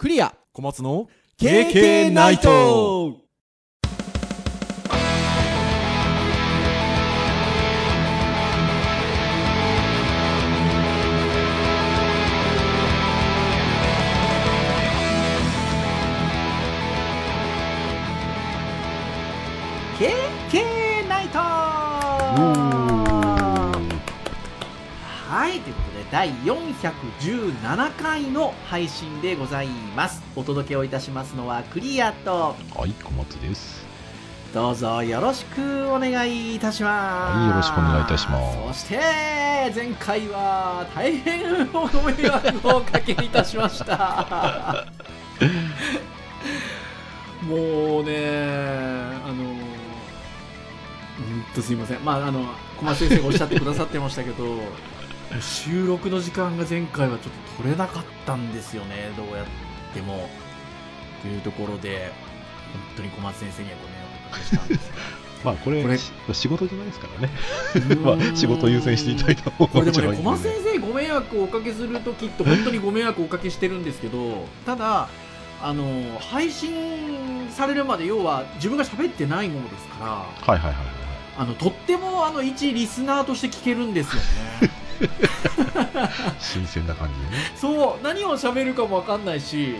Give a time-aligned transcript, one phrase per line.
[0.00, 0.34] クリア。
[0.54, 3.18] 小松の KK ナイト
[26.10, 33.86] 第417回の配信でございますお届けをいたしますのはクリアとはい、小松です。
[34.52, 37.36] どうぞよろしくお願いいたします。
[37.38, 38.98] はいよろしくお願いいたしますそして、
[39.72, 44.88] 前回は大変ご迷惑をおかけいたしました。
[47.46, 48.10] もうね、
[49.24, 49.46] あの、う
[51.38, 52.04] んとすいません。
[52.04, 52.46] まあ、あの、
[52.78, 54.58] 小松先生がおっしゃってくださってましたけど、
[55.40, 59.46] 収録の時間が前回はちょっと取れなかったんですよね、どうやっ
[59.94, 60.28] ても。
[61.22, 62.10] というところで、
[62.72, 65.20] 本当に小松先生にはご迷惑をおかけしたんですが。
[65.42, 67.30] まあ、これ、これし仕事じゃないですからね。
[67.94, 70.42] う まあ、仕事を優先していただいた方がいいもね小松。
[70.42, 75.08] 先生ご迷惑をおかけする時って本当にご迷惑をおかけしてるんですけどただ
[75.62, 80.74] あの配信されるまで要は自分が喋ってないものですからはいはいはいはい。
[81.38, 84.22] あのとってもあの一リスナーとして聞けるんですよ
[84.60, 84.70] ね
[86.38, 87.52] 新鮮な感じでね。
[87.56, 89.76] そう何を喋るかもわかんないし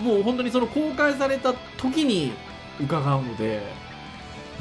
[0.00, 2.32] もう本当にその公開された時に
[2.80, 3.62] 伺うので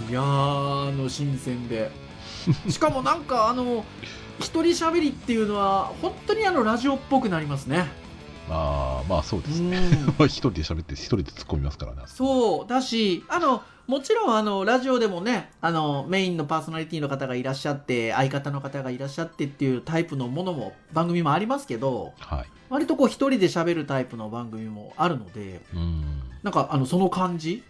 [0.09, 1.91] いやーあの新鮮で
[2.69, 3.85] しかもなんかあの
[4.39, 7.87] 一人喋りっていうのは本当にあのラジオっぽくなりますね
[8.49, 9.77] まあ、まあそうですね。
[10.25, 12.01] 一人で喋って一人で突っ込みますからね。
[12.07, 22.45] そうだしあのもちろんあのラジオでもねあのメインのパーソナリティの方がいらっしゃって相方の方がいらっしゃってっていうタイプのものも番組もありますけどはい。
[22.69, 26.21] 割とこう一人で喋るタイプの番組もあるのでうん。
[26.43, 27.63] なんかあのその感じ？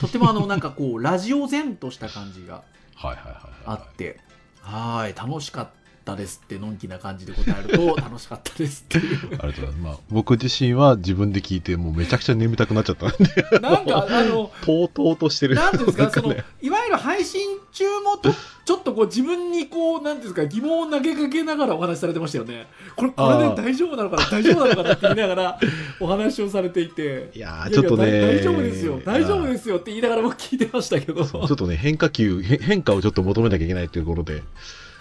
[0.00, 2.62] とってもあのなんかこうラジオ前とした感じが
[2.94, 3.34] はいはいはい
[3.66, 3.80] あはい。
[3.92, 4.20] って
[4.62, 5.68] はーい楽しかっ
[6.04, 9.78] たですってのんきな感じで答えると 楽しかったですっていうありがとうございます。
[9.80, 15.54] まあ、僕自身は自分で聞いて、もうめちゃくちゃ眠たくなっちゃったんで、なんかあの とうとうとしてる。
[15.54, 17.40] なんですか、そのね、いわゆる配信
[17.72, 18.32] 中もと、
[18.64, 22.66] ちょっとこう自分にこう、なんですか、疑問を投げかけながらお話しされてましたよね。
[22.96, 25.60] これ、これで大丈夫なのかな、大丈夫なのかなって言いながら
[26.00, 27.30] お話をされていて。
[27.34, 28.20] いやちょっとね。
[28.20, 31.24] 大大丈夫ですよ、大丈夫ですよって言いながら僕聞いてましたけど。
[31.24, 34.42] ちょっとね、変化球、へ変化をちょっと求めなきゃいけないっていうところで、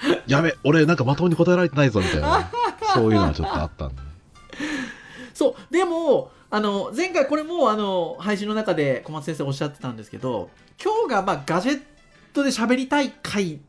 [0.28, 2.50] やべ、俺なんかまともに答えられてないぞみたいな、
[2.94, 4.02] そういうのはちょっとあったんで。
[5.34, 10.50] そう、でも、あの、前回これも、あの、配信の中で小松先生おっしゃってたんですけど、
[10.84, 11.82] 今日が、まあ、ガジェッ
[12.34, 13.60] トで喋りたい回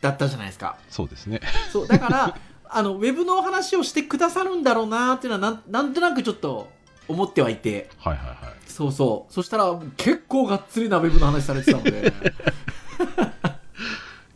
[0.00, 0.76] だったじゃないですか。
[0.88, 1.40] そうですね。
[1.72, 2.36] そう、だから、
[2.72, 6.68] あの、ウェブのお話をしてくださるんだろうなっていうのはなん、なんとなくちょっと
[7.08, 8.36] 思ってはいて、はいはいはい。
[8.66, 9.32] そうそう。
[9.32, 12.12] そしたら、結構がっつりなウェブの話されてたので、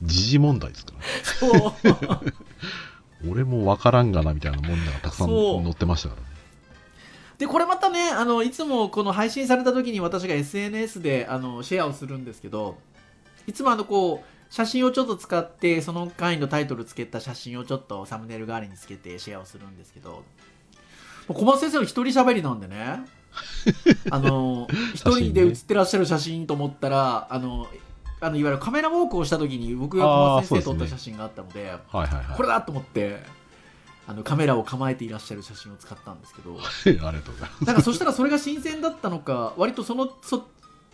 [0.05, 0.93] 時事問題ですか
[1.43, 2.33] らね。
[3.31, 6.27] 俺もわからんがなみたいな問題がたくさん載ってましたからね。
[7.39, 12.79] で、これまたね、あの、いつもこの配信された時に私が SNS で、あの、シェアをするんですけど、
[13.47, 20.23] いつもあの、こう、写真をちょっと使って、その回のタイトルつけた写真をちょっとサムネイル代わりにつけてシェアをするんですけど、
[21.27, 23.01] 小松先生の一人喋りなんでね、
[24.11, 27.67] あの、 一人で写ってらっしゃる写真と思ったら、あの、
[28.25, 32.37] あのいわゆるカメラウォークをした時に僕が小松先生と撮った写真があったので、はいはいはい。
[32.37, 33.19] これだと思って、
[34.07, 36.57] あのカメラを構えていらっしゃる写真を使ったんですけど、
[37.07, 37.65] ありがとうございます。
[37.65, 40.43] なんかそしたらそれが新鮮だったのか、割とそのそっ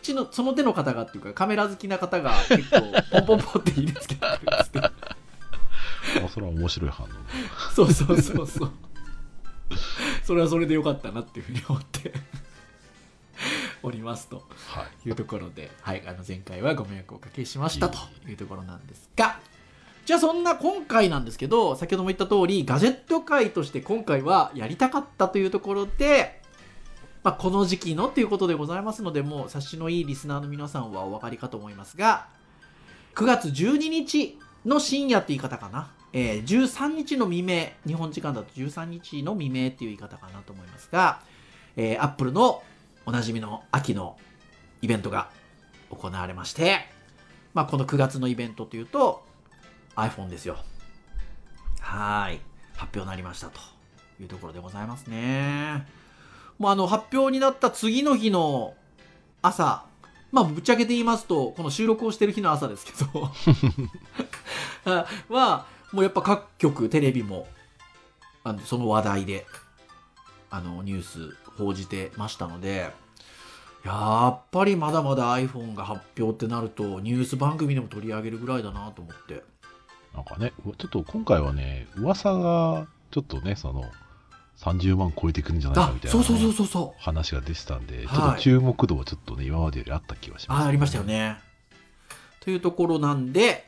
[0.03, 2.81] ちのその手の方がっていうか、カメラ好きな方が結構、
[3.13, 4.81] ポンポンポンって入れつけてくるんですって。
[6.25, 7.15] あそれは面白い反応だ。
[7.73, 8.73] そうそうそうそう。
[10.25, 12.13] それはそれでよかったなっていうふうに思って
[13.83, 15.09] おりますとはい。
[15.09, 19.39] いうところで、はい、あの前回はご迷惑をおかけしましたというところなんですが、
[20.07, 26.41] じゃあそんな今回なんですけど、先ほども言った通り、ガジェット界として今回はやりたかったというところで、
[27.23, 32.29] まあ、この時期のっていうことでございますので、もう察しのいいリスナーの皆さんはお分かりかと思いますが、
[33.15, 35.93] 9月12日の深夜って言い方かな。
[36.13, 41.21] えー13日の未明、日本時間だと13日の未明っていう言い方かなと思いますが、
[41.77, 42.63] えー、アップルの
[43.07, 44.17] おなじみの秋の
[44.83, 45.31] イベントが
[45.91, 46.81] 行われまして、
[47.55, 49.25] まあ、この9月のイベントというと
[49.97, 50.57] iPhone ですよ。
[51.81, 52.41] はい。
[52.77, 53.61] 発表になりましたと
[54.21, 55.87] いうところでございますね。
[56.59, 58.75] もうあの発表になった次の日の
[59.43, 59.85] 朝、
[60.33, 63.31] まあぶっちゃけて言いますと、この収録をしてる日の朝ですけど、
[65.35, 67.49] は、もうやっぱ各局、テレビも、
[68.45, 69.47] あのその話題で、
[70.51, 72.91] あの、ニュース報じてましたので
[73.85, 79.43] やっぱりまだまだ iPhone が発表ってなるとニュース番組でも取り上げるぐらいだなと思って。
[80.15, 83.85] なんかね、ちょっと今回はね、噂がちょっとね、その、
[84.59, 88.09] 30万超えてくるんじゃないかあみたいな、ね、そうそうそうそう話が出てたんで、い。
[88.09, 91.05] ちょっと注目度はちょっとね、今までよりあった気がします、あありましたよ。
[91.05, 91.39] ね。
[92.41, 93.67] というところなんで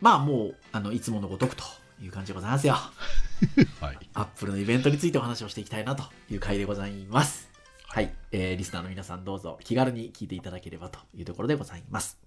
[0.00, 1.64] まあもうあのいつものごとくと
[2.02, 2.74] いう感じでございますよ
[3.80, 3.98] はい。
[4.14, 7.50] アップルのイベントについてお話をしていきたいなという回でございます。
[7.88, 12.18] はい、えーリスナーの皆さんどうぞ気軽に聞いていただければというところでございます。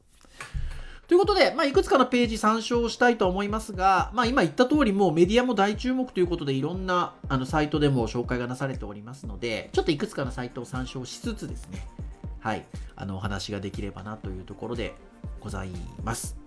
[1.07, 11.88] ということで、まあ、いくつかのページ参照したいと思いますが、まあ、今言った通りもうメディアも大注目ということでいろんなあのサイトでも紹介がなされておりますのでちょっといくつかのサイトを参照しつつですね
[12.39, 14.95] はいあのお話ができればなというところで
[15.39, 15.69] ござい
[16.04, 16.44] ます。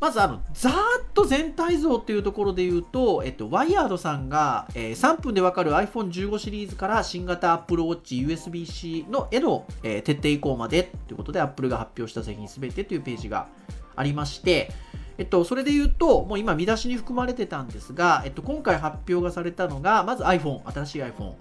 [0.00, 0.76] まずあのざーっ
[1.12, 13.48] と全体像というところで言うと、えっと、ワイヤードさんが、えー3分でわかる iPhone15 シリーズから新型 Apple Watch USB-C のへの、えー徹底移行までということで Apple が発表した製品すべてというページが
[13.94, 14.72] ありまして、
[15.18, 21.34] えっと、それで言うと、もう今見出しに含まれてたんですが、えっと、今回発表がされたのが、まず iPhone、新しい iPhone、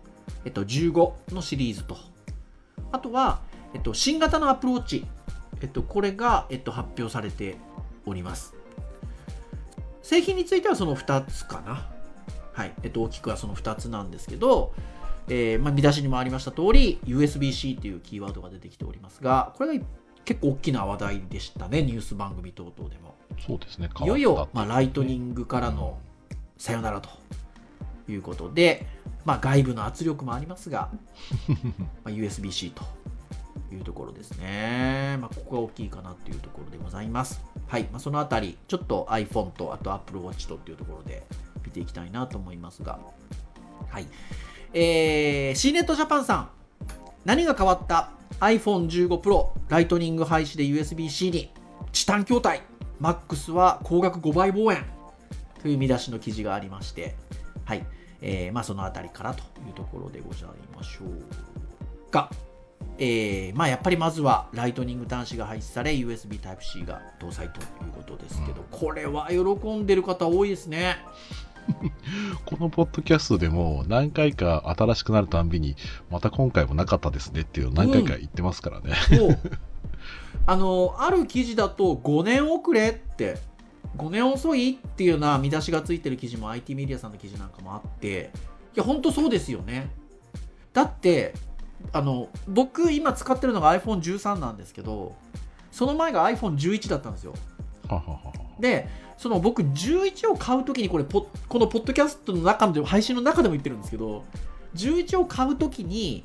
[0.44, 1.96] えっと、15のシリーズと、
[2.92, 3.40] あとは、
[3.74, 5.06] えっと、新型の Apple Watch、
[5.62, 7.56] えっと、これが、えっと、発表されて
[8.10, 8.54] おります。
[10.02, 11.88] 製品についてはその2つかな。
[12.54, 12.74] はい。
[12.84, 14.74] えっと、大きくはその2つなんですけど、
[15.28, 19.86] えーまあ、見出しにもありました通り、USB-C というキーワードが出てきておりますが、これが
[20.26, 23.16] 結構大きな話題でしたね、ニュース番組等々でも。
[23.46, 23.90] そうですね。
[24.02, 26.00] いよいよ、まあ、ライトニグングからの
[26.58, 27.10] さよならと
[28.10, 28.86] いうことで、
[29.26, 30.90] まあ、外部の圧力もありますが、
[32.04, 32.84] まあ、USB-C と
[33.72, 35.18] いうところですね。
[35.20, 37.42] まあ、ここが大きいかなというところでございます。
[37.68, 37.84] はい。
[37.92, 41.24] まあ、そのあたり、ちょっと iPhone と、あと Apple Watch とっていうところで
[41.66, 43.00] 見ていきたいなと思いますが、
[43.90, 44.08] はい。
[44.74, 46.50] えー、C ネットジャパンさん、
[47.26, 51.52] 何が変わった？iPhone15 Pro ライトニング廃止で USB-C に
[51.92, 52.62] チタン筐体
[53.02, 54.86] MAX は高額5倍望遠
[55.62, 57.16] という見出しの記事がありまして、
[57.66, 57.86] はい。
[58.22, 62.30] えー、まあそのあたりからというところでございましょうが、
[63.02, 70.98] えー、まあやっぱりまずはライトニング端子が廃止され USB Type-C が搭載ということですけど、これは喜んでる方多いですね。
[72.46, 75.78] このポッドキャストでも何回か新しくなるたんびに、
[76.10, 78.94] また今回もなかったですねっていうのを何回か言ってますからね。
[79.08, 79.40] そう
[80.46, 83.38] あのある記事だと5年遅れって
[83.98, 88.32] 5年遅いっていうような見出しがついてる記事も IT メディアさんの記事なんかもあって
[88.76, 89.92] いや本当そうですよね
[90.74, 91.34] だって
[91.92, 95.16] あの僕今使ってるのが iPhone13 なんですけど
[95.72, 97.34] その前が iPhone11 だったんですよ。
[98.60, 98.88] で
[99.18, 104.24] その僕11を買うときにこれポこのポッドキャストの中で配信の中でも言ってるんですけど
[104.76, 106.24] 11を買うときに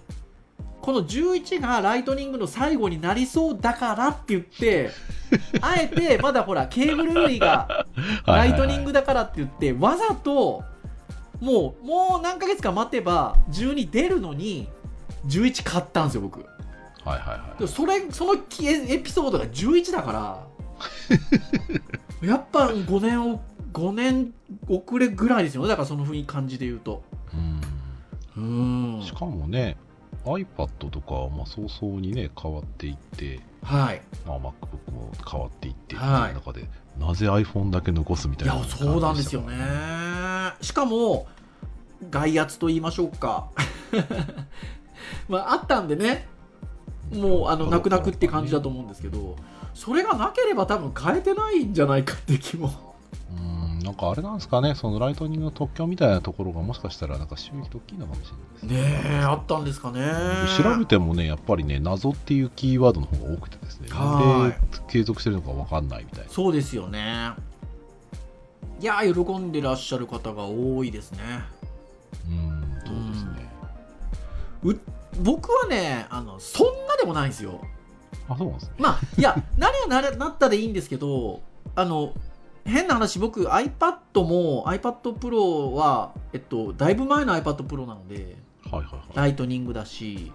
[0.80, 4.90] この11がライトニングの最後になりそうだからって言って
[5.62, 7.86] あえてまだほらケーブル類が
[8.26, 10.62] ライトニングだからって言ってわざと
[11.40, 14.68] もうもう何ヶ月か待てば12出るのに
[15.26, 16.40] 11買ったんですよ僕。
[16.40, 16.46] で
[17.04, 17.62] はいはいはい。
[17.62, 20.46] もそれそのきエピソードが11だから
[22.28, 23.40] やっぱ5年を
[23.72, 24.32] 5年
[24.68, 25.68] 遅れぐらいですよね。
[25.68, 27.02] だからその雰囲気感じで言うと。
[28.36, 28.96] うん。
[28.96, 29.02] うん。
[29.02, 29.76] しかもね、
[30.24, 34.02] iPad とかはまあ早々にね、変わっていって、はい。
[34.26, 35.98] まあ、MacBook も変わっていってってい。
[35.98, 39.56] うはい中で、なぜ iPhone だけ残すみたいないやそうなんですよね。
[40.60, 41.26] しかも
[42.10, 43.48] 外圧と言いましょうか
[45.28, 46.26] まああったんでね
[47.12, 49.36] もうあの泣く泣くって感じだと思うんですけど
[49.74, 52.94] それがなければ多分変えてないんじゃないかって気も
[53.36, 59.12] うんなんかあれなんですかね、そのライトニングの特許みたいなところがもしかしたらなんか収益大きいのかもしれないですね。
[59.12, 64.56] ねえあったんですかねで調べてもね、やっぱりね、謎っていうキーワードの方が多くてですね、はないんで
[64.88, 66.30] 継続してるのかわかんないみたいな。
[66.30, 67.32] そうですよね
[68.80, 71.18] いやー喜んでらっしゃる方が多いですね
[72.26, 73.50] うん、そうですね。
[74.62, 74.80] う
[75.20, 77.60] 僕はねあのそんなでもないんですよ
[78.28, 78.74] あ、そうなんですね。
[78.78, 81.42] まあいや何がなれなったでいいんですけど
[81.74, 82.12] あの
[82.64, 88.36] 変な話僕 iPad も iPad Pro は、えっと、だいぶ前の iPad Pro なので
[88.70, 89.16] はいはいはい。
[89.16, 90.32] ライトニングだし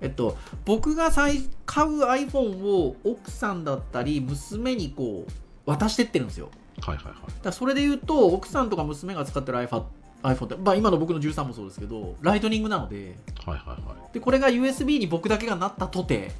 [0.00, 5.30] えっと、僕が最買う iPhone を奥さんだったり娘にこう
[5.70, 6.50] 渡してってるんですよ
[6.82, 7.14] はいはいはい。
[7.42, 9.84] だそれで言うと奥さんとか娘が使ってる iPhone,
[10.26, 14.14] iPhone って、まあ、今の僕の13もそうですけどライトニングなのではいはいはい。
[14.14, 16.32] でこれが USB に僕だけがなったとて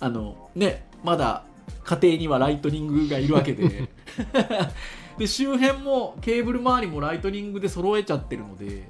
[0.00, 1.44] あのねまだ
[1.84, 3.88] 家庭にはライトニングがいるわけで。
[5.18, 8.86] で周辺もケーブル周りもライトニングで揃えちゃってるので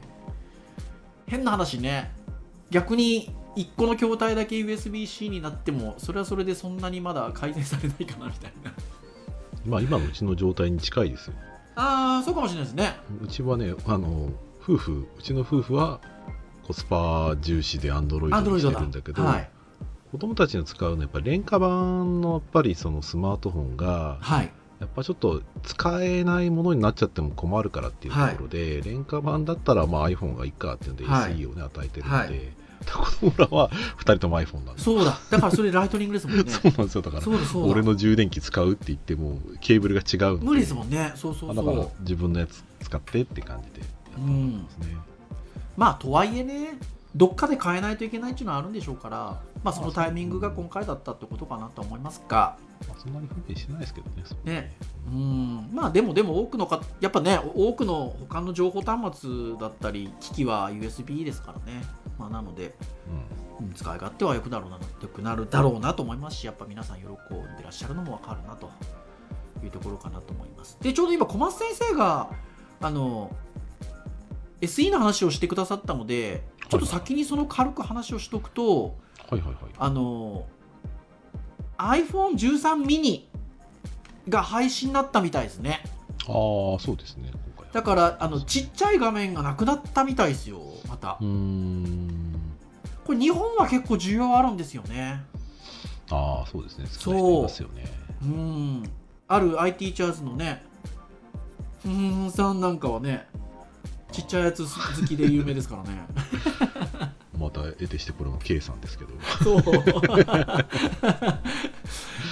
[1.27, 2.13] 変な話ね。
[2.71, 8.73] 逆に1個の筐体だけ USB-C になってもそれはそれでそんなにまだ改善されないかなみたいな。
[9.67, 11.35] まあ今のうちの状態に近いですよ
[11.77, 12.97] ああそうかもしれないですね。
[13.23, 14.31] うちはねあの
[14.63, 16.01] 夫婦うちの夫婦は
[16.67, 19.51] コスパ重視で Android にしてるんだけどはい
[20.11, 24.53] 子供たちの使うのはやっぱり廉価版のやっぱりそのスマートフォンがはい。
[24.79, 31.33] やっぱちょっと使えないものになっちゃっても困るからっていうところで、廉価版だったらまあ iPhone がいいかっていうのではい。
[31.33, 32.31] SE をね与えてるので、はい
[32.85, 35.19] 子供らは2人とも iPhone なんそうだ。
[35.31, 36.45] だからそれライトニングですもんね。
[36.51, 37.03] そうなんですよ。
[37.03, 41.13] だから俺の充電器使うって言ってもケーブルが違う無理ですもんね。
[41.17, 44.97] そうそうだから自分のやつ使ってって感じでやったと思いますね、
[45.77, 46.79] まあとはいえね
[47.15, 52.57] どっかで変えないといけないっていうのはあるんでしょうからまあそのタイミングが今回だったってことかなと思いますが
[52.89, 54.77] まあ、そんなに不便しないですけどねそうね。
[55.07, 55.69] うん。
[55.73, 61.83] まあでもでも多くのかやっぱね多くの他の情報端末だったり機器は USB ですからね
[62.19, 62.75] まあなので
[63.61, 63.73] うん。
[63.75, 67.09] 使い勝手は良くなるな良くなるだろうなと思いますしやっぱ皆さん喜ん
[67.57, 68.71] でらっしゃるのも分かるなと
[69.65, 70.77] いうところかなと思います。
[70.83, 72.29] でちょうど今小松先生が
[72.83, 73.35] あの
[74.61, 78.97] SE の話をしてくださったのでちょっと先にその軽く話をしとくと
[79.31, 79.37] はい。
[79.37, 80.45] はいはいあの
[81.79, 83.25] iPhone13 mini
[84.29, 85.83] が廃止になったみたいですね。
[86.29, 91.19] ああそうですね今回だからあのちっちゃい画面がなくなったみたいですよまた。
[91.21, 92.06] うーん
[93.07, 95.23] これ日本は結構需要あるんですよね。
[96.11, 96.87] ああそうですね。
[96.87, 97.15] そう。
[97.15, 97.85] 使人いますよね。
[98.23, 98.91] うん。
[99.29, 100.65] ある IT チャーズのね
[101.83, 103.27] ふーんさんなんかはね
[104.13, 104.69] ちっちゃいやつ好
[105.07, 106.07] きで有名ですからね。
[107.39, 109.11] また得てしてこれも K さんですけど。
[109.45, 109.59] そう。
[109.59, 109.63] っ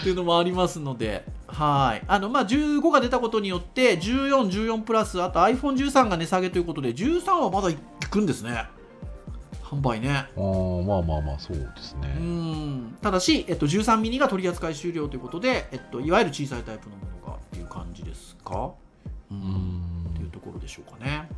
[0.02, 2.04] ていうのもありますのではい。
[2.08, 7.76] あのまあ15が出たことによって1414プラスあと iPhone13 が値下げということで13はまだい
[8.10, 8.66] くんですね
[9.74, 10.10] 販売ね。
[10.10, 12.14] ああまあまあまあそうですね。
[12.18, 12.96] うん。
[13.02, 18.70] ただし、えっと、13ミニが取り扱い終了ということで、えっと、いわゆる小さいタイプのものがっていう感じですか？
[19.30, 20.06] うん。
[20.10, 21.28] っていんうところでしょうかね。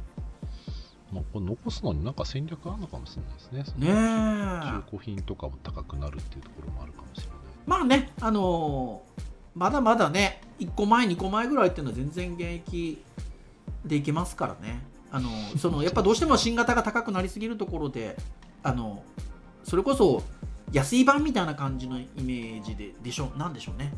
[1.13, 3.87] まあ、これ残すのになんか戦略あるのかもしれないですね。
[3.87, 3.93] ねえ。
[3.93, 7.37] 中古品とかも高くなるっていうところもあるかもしれない。
[7.67, 9.23] まあねあのー
[9.57, 13.03] まだまだね1個前2個前ぐらいっていうのは全然現役
[13.87, 18.17] でいけますからねあのーそのやっぱどうしても新型が高くなりすぎるところで
[18.63, 19.03] あの
[19.65, 20.23] それこそ
[20.73, 23.93] 安い版みたいな感じのイメージででしょなんでしょうね。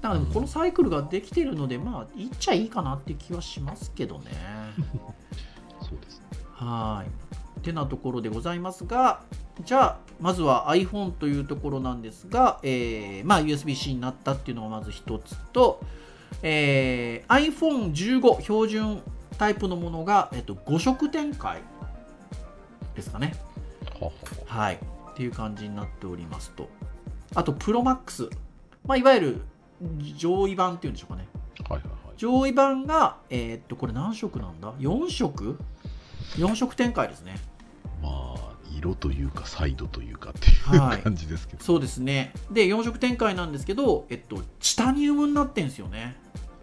[0.00, 4.30] だからこのサイクルができてるのでまあいっちゃいいかなって気はしますけどね。
[5.80, 6.20] そうです。
[6.20, 7.30] ねはい。
[7.60, 9.20] てなところでございますが、
[9.64, 15.80] じゃあ、まずは iPhone というところなんですが、えーまあ、USB-C になったっていうのがまず一つと、
[16.42, 19.02] えー iPhone15 標準
[19.40, 21.62] タイプのものが、えっと、5色展開
[22.94, 23.32] ですかね。
[24.44, 24.74] はい。
[24.74, 26.68] っていう感じになっておりますと。
[27.34, 28.28] あと、ProMax。
[28.84, 29.40] まあ、いわゆる
[30.14, 31.26] 上位版っていうんでしょうかね。
[31.66, 35.58] はいはいはい上位版が、えーっと、これ何色なんだ ?4 色
[36.36, 37.38] ?4 色展開ですね。
[38.02, 42.34] まあ色というかサイドというかっていうはい感じですけど、そうですね。
[42.50, 46.20] で、4色展開なんですけど、えっと、チタニウムになってんですよね。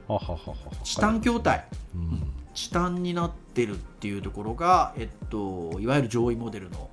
[0.07, 1.65] はははははチタン筐体。
[1.95, 6.89] うんチタンになってるっていうところが、えっと、いわゆる上位モデルの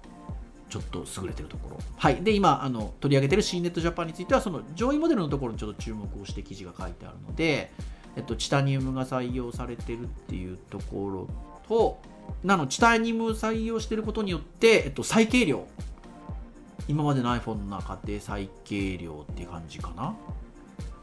[0.68, 1.78] ちょっと優れてるところ。
[1.96, 2.22] はい。
[2.22, 7.72] で、今、あの取り上げてる C ネットジャパンについては、その上位モデルのところにちょっと注目をして記事が書いてあるので、
[8.14, 11.28] えっと、チタニウムが採用されてるっていうところ
[11.66, 11.98] と、
[12.42, 15.66] なの、チタニウムを採用してることによって、えっと、最軽量。
[16.88, 20.14] 今までの iPhone の中で最軽量っていう感じかな。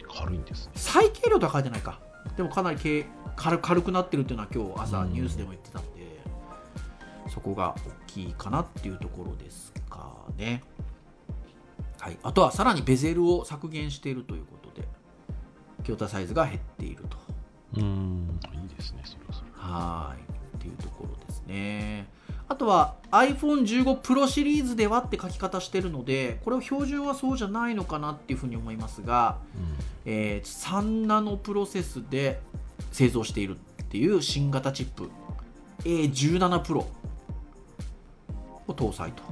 [0.07, 1.99] 軽いんですね最軽量とは書いてないか
[2.35, 5.13] でもかなり軽軽軽くなってるっていうのは今日朝うん。
[5.13, 6.19] ニュースでも言ってたんで、
[7.29, 7.75] そこが
[8.05, 10.63] 大きいかなっていうところですかね。
[11.99, 12.17] はい。
[12.23, 14.87] あとはさらにベゼルを削減しているということで
[15.83, 17.17] 筐体サイズが減っていると。
[17.77, 18.39] うん。
[18.53, 20.57] いいですねそれはそれはい。
[20.57, 22.07] っていうところですね
[22.51, 29.37] あとは iPhone15 Pro シリーズではって書き方してるのでこれを標準はそうじゃないのかなっていうふうに思いますが
[30.03, 32.41] えー3ナノプロセスで
[32.91, 35.09] 製造しているっていう新型チップ
[35.85, 36.87] A17 プロ
[38.67, 39.23] を搭載と。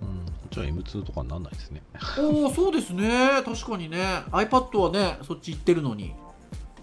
[0.00, 1.82] うん、うん、こっちは M2 とかにならないですね。
[2.18, 3.42] おおそうですね。
[3.44, 3.98] 確かにね。
[4.32, 6.14] iPad はねそっち行ってるのに、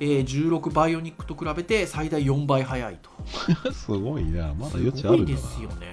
[0.03, 3.11] えー16バイオニックと比べて最大4倍速いと。
[3.71, 4.51] すごいな。
[4.55, 5.37] まだす余地あるんだな。
[5.37, 5.87] ですよね。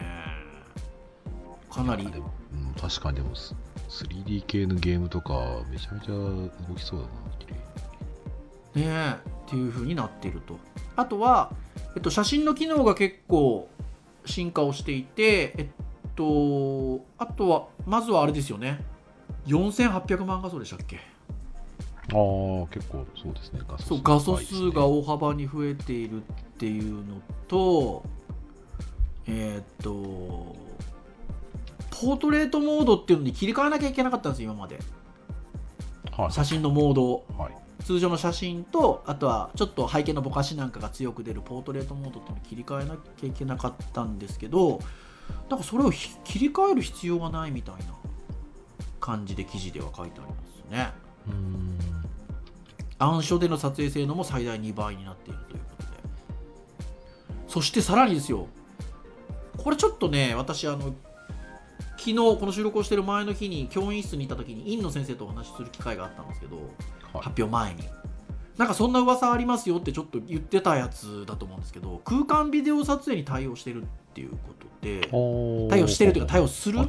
[1.70, 2.04] かなり。
[2.04, 3.54] うん、確かにでもス
[3.90, 7.54] 3D 系のゲームとかめちゃめちゃ動きそうだな綺麗
[8.86, 10.58] ねえっていう風になっていると。
[10.96, 11.52] あとは、
[11.94, 13.68] えっと、写真の機能が結構
[14.24, 15.66] 進化をしていて、えっ
[16.16, 18.82] とあとはまずはあれですよね。
[19.46, 21.17] 4800万画素でしたっけ？
[22.10, 23.60] ああ結構そうですね。
[23.68, 26.24] 画素そう画素数が大幅に増えているっ
[26.58, 28.02] ていうのと
[29.26, 30.56] えーっと
[31.90, 34.78] ポートレートモードっていうのに切り替えなきゃいけなかったんですよ今まで。
[36.16, 36.32] はい。
[36.32, 37.26] 写真のモードを。
[37.36, 37.54] はい。
[37.84, 44.80] 通常の写真とあとはちょっと背景のぼかしなんかが強く出るポートレートモードっていうのを切り替えなきゃいけなかったんですけど
[45.48, 47.82] なんかそれをひ切り替える必要がないみたいな
[49.00, 50.34] 感じで記事では書いてありま
[50.66, 50.90] すね。
[51.28, 51.67] うーん
[52.98, 55.88] 暗所での撮影性能も最大2倍になっているということで。
[57.46, 58.46] そしてさらにですよ。
[59.56, 60.94] これちょっとね私あの
[61.96, 66.66] 昨日この収録をしてる前の日に教員室にいた時に院の先生とお話しする機会があったんですけどはい。
[67.24, 67.84] 発表前に。
[68.56, 76.80] なんかそんな噂ありますよってちょっと言ってたやつだと思うんですけど空間ビデオ撮影に対応してるっていうことで対対応してるというか対応する。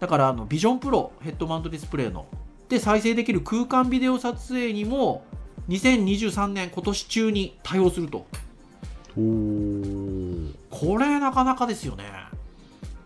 [0.00, 2.26] だからあのビジョンプロヘッドマウントディスプレイの
[2.68, 5.24] で再生できる空間ビデオ撮影にも
[5.68, 8.26] 2023年今年中に対応すると。
[9.16, 10.54] おー。
[10.70, 12.04] これなかなかですよね。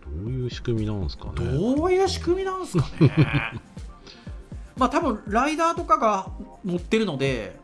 [0.05, 1.33] どういう仕組みなんですかね。
[1.35, 3.61] どういう仕組みなんですかね。
[4.77, 6.29] まあ多分ライダーとかが
[6.65, 7.59] 乗ってるので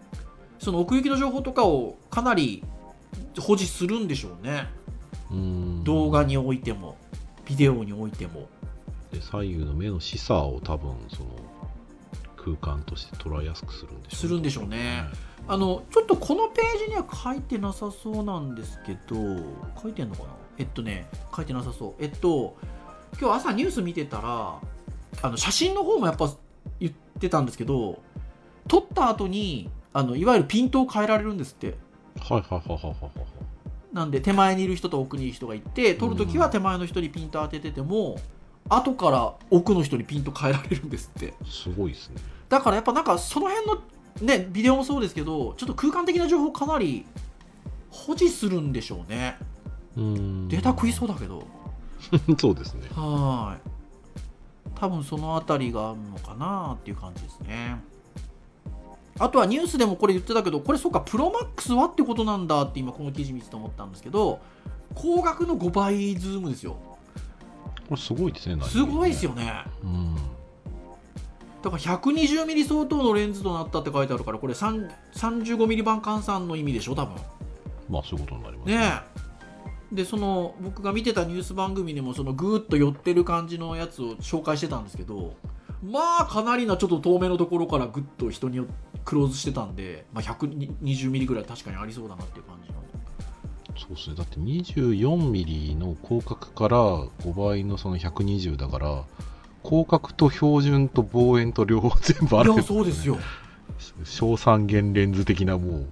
[0.58, 2.62] その奥行きの情報とかをかなり
[3.40, 4.68] 保持するんでしょうね。
[5.84, 6.96] 動画においても
[7.44, 8.48] ビデオにおいても。
[9.12, 11.30] で左右の目の視差を多分その
[12.56, 15.04] 空間として捉えやすくするんでしょうするんでしょうね。
[15.46, 19.16] あのちょっとこのページには書いてなさそうなんですけど
[19.80, 20.28] 書いてんのかな？
[20.58, 21.94] えっとね書いてなさそう。
[21.98, 22.56] えっと
[23.20, 24.60] 今日朝ニュース見てたら
[25.22, 26.30] あの写真の方もやっぱ
[26.80, 28.02] 言ってたんですけど
[28.66, 31.76] 撮った後にあのいわゆるピントを変えられるんですって。
[32.20, 33.12] はいはいはいはいはいはい
[33.92, 38.18] なんで手前にいる人と奥にいる人がいて撮るときは手前の人にピント当ててても
[38.68, 41.32] 後から奥の人にピント変えられるんですって。
[41.46, 42.16] すごいですね
[42.48, 43.78] だからやっぱなんかその辺の
[44.22, 47.04] ねビデオもそうですけどちょっと空間的な情報かなり
[47.90, 49.37] 保持するんでしょうね。
[49.96, 50.48] うーん。
[50.48, 51.46] データ食いそうだけど。
[52.38, 52.88] そうですね。
[52.94, 53.61] はーい。
[54.74, 57.80] 多分そのあたりがあるのかなっていう感じですね。
[59.18, 64.38] あとはニュースでもこれ言ってたけどこれそうか Pro Max はってことなんだって今この記事見てて思ったんですけど
[64.94, 66.76] 光学の5倍ズームですよ。
[67.88, 69.64] これすごいですねすごいですよね。
[69.82, 70.16] うん
[71.62, 77.16] だから 120mm 相当のレンズとなったって書いてあるからこれ 35mm 版換算の意味でしょ多分。
[77.88, 79.03] まあそういうことになりますね。
[79.14, 79.18] え。
[79.92, 85.35] でその僕が見てたニュース番組でもそのぐーっと寄ってる感じのやつを紹介してたんですけど
[85.83, 88.66] まあかなりなちょっと遠目のところからぐっと人によ
[89.07, 92.79] クローズしてたんで、まあ、120ミリぐらい確かにありそうだなっていう感じの
[93.79, 94.16] そうですね。
[94.16, 96.79] だって 24mm の広角から
[97.25, 99.05] 5倍のその120だから
[99.68, 102.54] 広角と標準と望遠と両方全部ある。
[102.54, 103.16] いやそうですよ。
[103.16, 103.22] ね
[104.04, 105.87] 小三元レンズ的なもう。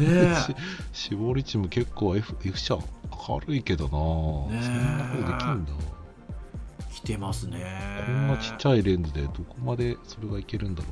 [0.00, 0.34] え。
[0.94, 2.78] し絞り値も結構 F, F 社
[3.26, 5.72] 軽いけどな、そんなことできるんだ。
[6.94, 7.64] 来てますね。
[8.06, 10.88] こんなちっちゃいレンズでどこまでそれがいけるんだろ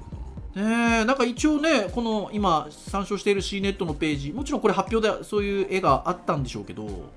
[0.54, 0.68] うな。
[0.68, 1.04] ねえ。
[1.04, 7.10] なんか一応ねこの今参照している C ネットのページもちろんこれ発表でそういう絵があったんでしょうけど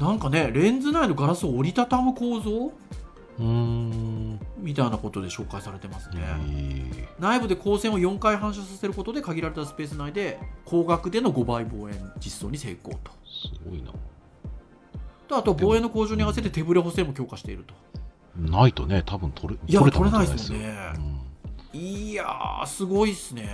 [0.00, 2.72] なんかねレンズ内のガラスを折りたたむ構造？
[3.38, 4.19] うーん
[4.60, 13.10] みたいなことで紹介されてますね、え内部で光線を4回反射させることで限られたスペース内で光学での5倍望遠実装に成功と。
[13.24, 13.92] すごいな。
[15.28, 17.74] とあと望遠の向上に合わせて手ブレ補正も強化していると。
[18.36, 20.74] ないとね多分取れいや取れないですね。
[21.72, 21.80] うん。
[21.80, 23.48] いやーすごいっすね。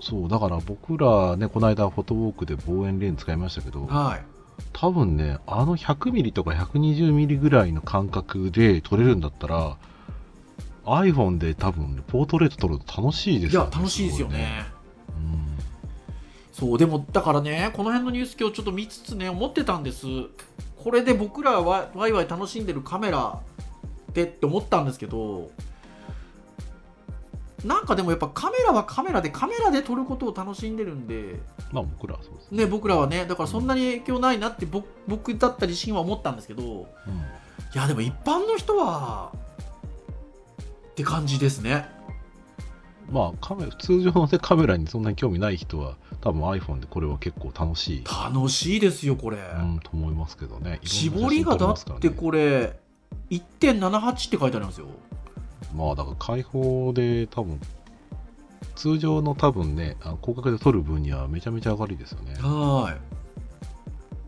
[0.00, 4.34] そうだから僕らねこの間フォトウォークで望遠レンズ使いましたけどはい。
[4.72, 9.76] 多分ねあの 100mm とか 120mm ぐらいの感覚で撮れるんだったら
[10.84, 13.70] iPhone で多分ポートレート撮ると楽しいですいよね。
[13.72, 14.64] や楽しいですよごね
[15.08, 15.58] うん。
[16.52, 20.06] そうでもだからねこの辺のニュース今日ちょっと見つつね思ってたんです。
[20.76, 23.40] これで僕らはワイワイ楽しんでるカメラ
[24.12, 25.50] でって思ったんですけど
[27.64, 31.40] なんかでもやっぱカメラはカメラでカメラで撮ることを楽しんでるんで
[31.72, 32.64] まあ僕らはそうですね。
[32.64, 36.84] ね僕らはねだからそんなに影響ないなって僕僕だったりシンは思ったんですけどいうん。
[37.74, 39.32] やでも一般の人は
[40.94, 41.88] って感じですね。
[43.10, 50.78] まあカメラ通常の、ね、カメラにそんなに興味ない人は多分 iPhone でこれは結構楽しい、楽しいですよこれ、うん、と思いますけどね。
[50.84, 52.78] 絞りがだってこれ
[53.30, 54.86] 1.78って書いてありますよ。
[55.74, 57.60] まあだから開放で多分
[58.76, 62.34] 通常の多分ね広角で撮る分にはめちゃめちゃ上がりですよね。
[62.36, 62.96] は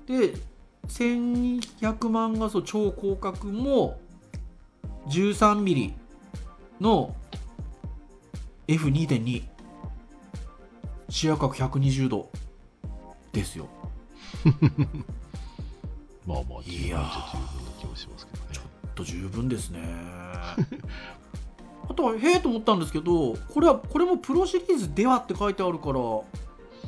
[0.08, 0.10] い。
[0.10, 0.34] で
[0.88, 4.00] 1200万画素超広角も
[5.06, 6.05] 13mm
[6.80, 7.14] の
[8.68, 9.42] F2.2
[11.08, 12.30] 視野角120度。
[13.36, 13.68] ですよ。
[16.26, 17.00] まあまあ十分じゃ十分な
[17.78, 18.48] 気もしますけどね。
[18.52, 19.80] ちょっと十分ですね。
[21.88, 26.00] あとはへえと思ったんですけどこれはこれもプロシリーズではって書いてあるから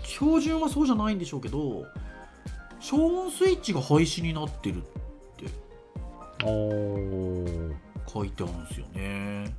[0.02, 1.86] 標準はそうじゃないんでしょうけど
[2.80, 4.82] 消音スイッチが廃止になってる
[6.40, 7.76] あー。
[8.12, 9.54] 書いてあるんですよね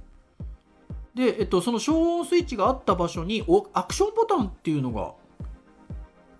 [1.20, 5.12] で、えっと、その消音スイッチがあった場所におアクションボタンっていうのが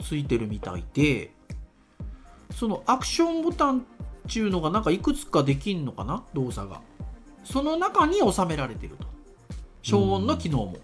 [0.02, 1.32] ついてるみたいで
[2.56, 3.84] そのアクションボタンっ
[4.32, 6.24] ていうのがなんかいくつかできんのかな？
[6.34, 6.80] 動作が。
[7.44, 9.06] その中に収められてると。
[9.82, 10.78] 消音の機能も。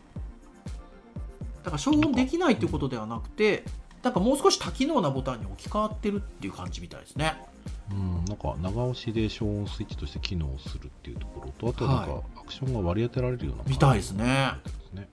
[1.64, 3.64] だから消音できないっていうことではなくて
[4.04, 7.36] なんかもう少し多機能なボタンに置き換わってるっていう感じみたいですね。
[7.92, 14.52] うん、なんか長押しで消音スイッチとして機能するっていうところとあとなんはかアクションが割り当てられるようなみたいですね。
[14.64, 15.08] ですね、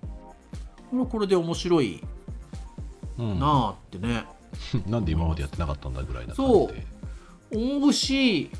[0.90, 2.02] これはこれで面白い
[3.18, 4.24] うん、なあってね、
[4.88, 6.86] なんで今までやってなかったんだぐらいな感じで。
[7.54, 7.92] 思う。
[7.92, 8.50] し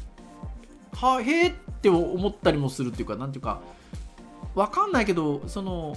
[0.94, 3.62] はへえって思ったりもするっていうかなんていうか
[4.55, 5.96] わかんないけどその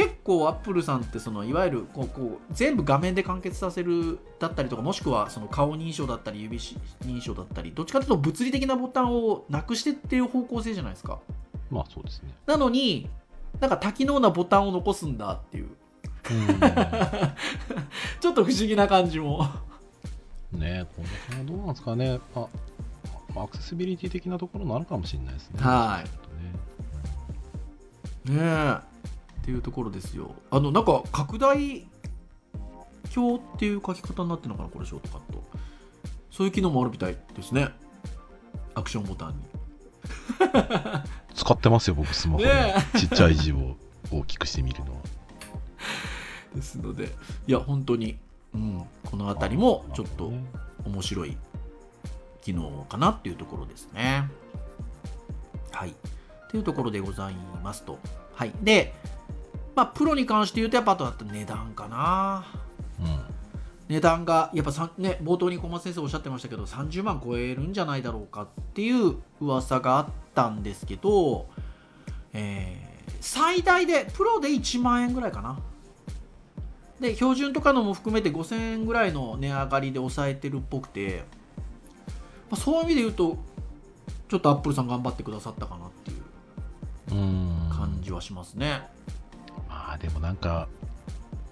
[0.00, 11.18] 結構アップルさんってそのいわゆるこうこう全部画面で完結させるだったりとかもしくはその顔認証だったり指認証だったりどっちかというと物理的なボタンをなくしてっていう方向性じゃないですか。
[11.70, 13.10] まあそうですねなのに
[13.60, 15.68] なんか多機能なボタンを残すんだっていう。
[18.20, 19.46] ちょっと不思議な感じも。
[20.54, 22.20] うんねこの辺はどうなんですかね。
[22.34, 22.46] あ
[23.34, 25.60] まあアクセシビリティ的なところもあるかもしれないですね。
[25.60, 26.02] は
[28.26, 28.30] い。
[28.30, 28.89] ねえ
[29.50, 30.36] っていうところですよ。
[30.50, 31.84] あのなんか拡大
[33.16, 35.42] 表っていう書き方になってるのかなこれショートカット。
[36.30, 37.68] そういう機能もあるみたいですね。
[38.74, 39.34] アクションボタンに。
[41.34, 43.76] 使ってますよ僕スマホで、ねちっちゃい字を
[44.12, 44.98] 大きくしてみるのは。
[46.54, 47.10] ですので。
[47.48, 48.18] いや本当に、
[48.54, 50.44] うん、この辺りもちょっとね。
[50.86, 51.36] 面白い
[52.40, 54.30] 機能かなっていうところですね。
[55.72, 55.90] はい。
[55.90, 55.92] っ
[56.50, 57.98] ていうところでございますと。
[58.34, 58.52] はい。
[58.62, 58.94] で
[59.80, 62.44] まあプロに関して言うとやっぱあとだったら値段かな。
[63.00, 63.20] うん。
[63.88, 71.48] 値段がやっぱさ、ね、冒頭に小松先生おっしゃってましたけど30万超えるんじゃないだろうかっていう噂があったんですけど、
[72.34, 72.90] えー
[73.22, 75.58] 最大でプロで1万円ぐらいかな。
[77.00, 81.24] で標準とかのも含めて5000円ぐらいの値上がりで抑えてるっぽくて、
[82.50, 83.38] まあ、そういう意味で言うと
[84.28, 87.70] ちょっとアップルさん頑張ってくださったかなっていううん。
[87.70, 88.82] 感じはしますね、
[89.90, 90.68] まあでもなんか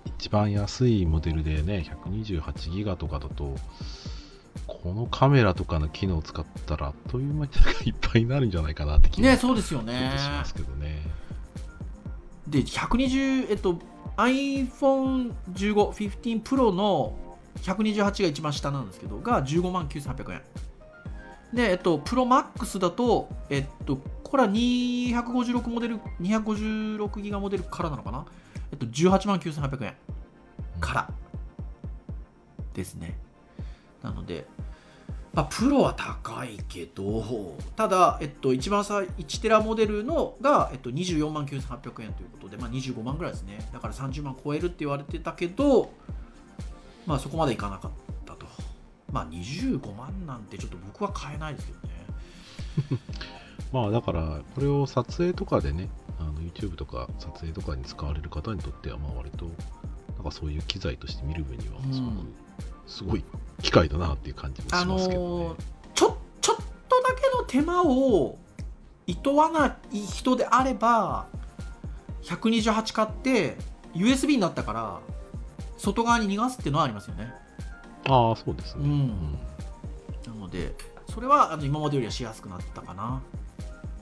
[0.06, 3.56] 一番安いモデルでね128ギガとかだと
[4.68, 7.52] このカメラとかの機能を使ったらあっという間に
[7.86, 11.02] いっぱいになるんじゃないかなって気がねそうですよねしますけどね
[12.46, 13.80] で120えっと
[14.16, 15.24] iPhone15、
[15.74, 17.16] 15 Pro の
[17.62, 20.42] 128が一番下なんですけど、が15万9800円。
[21.54, 28.26] で、えっと、Pro Max だと、えっと、これは256モデル、256ギガモデルからなのかな？
[28.70, 29.94] えっと、18万9800円
[30.80, 31.10] から
[32.74, 33.18] ですね。
[34.02, 34.46] なので、
[35.32, 43.58] まあ、プロは高いけど、ただ、えっと、一番さ1テラモデルのが、えっと、24万9800円ということで、まあ、25万ぐらいですね。
[43.72, 45.92] だから30万超えるって言われてたけど、
[47.06, 47.90] まあ、そこまでいかなかっ
[48.26, 48.46] たと。
[49.12, 51.88] まあ、25万なんてちょっと僕は買えないですけどね。
[53.72, 59.46] まあだからこれを撮影とかでねあの YouTube とか撮影とかに使われる方にとってはまあ割と
[60.16, 62.34] なんかそういう機材として見る分にはすごく、うん
[62.88, 63.24] すごい
[63.62, 65.56] 機械だなっていう感じもあしますけどのねー、
[65.94, 66.56] ちょちょっ
[66.88, 68.38] とだけの手間を
[69.06, 71.26] いとわない人であれば
[72.22, 73.56] 128買って
[73.94, 75.00] USB になったから
[75.76, 77.32] 外側に逃がすっていうのはありますよね。
[78.06, 79.38] ああそうですね、うん。
[80.26, 80.74] なので
[81.12, 83.22] それはあの今までよりはしやすくなったかな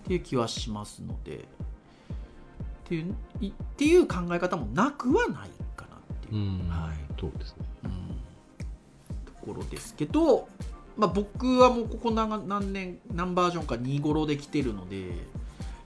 [0.07, 1.37] っていう気はしますので。
[1.39, 6.37] っていういっていう考え方もなくはないかなっていう。
[6.37, 7.21] うん、はい。
[7.21, 7.67] そうですね。
[7.85, 7.91] うん。
[9.25, 10.49] ところですけど、
[10.97, 15.11] まあ、僕はもうここ何何年何バージョンか25で来てるので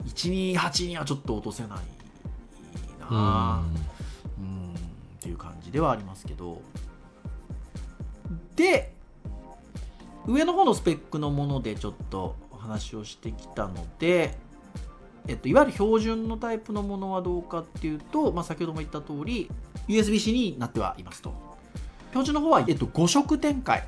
[0.05, 1.79] 128にはちょっと落とせない
[2.99, 3.63] な。
[4.39, 4.73] うん。
[4.73, 4.77] っ
[5.19, 6.61] ていう感じではありますけど。
[8.55, 8.93] で
[10.27, 14.37] 上の方のスペックのものでちょっとお話をしてきたので、
[15.27, 19.49] えっと、いわゆる標準のタイプのものはどうかっていうと、まあ、先ほども言った通り
[19.87, 21.33] USB-C になってはいますと。
[22.09, 23.87] 標準の方は、えっと、5色展開。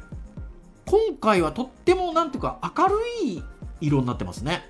[0.86, 3.44] 今回はとってもなんていうか明るい
[3.82, 4.70] 色になってますね。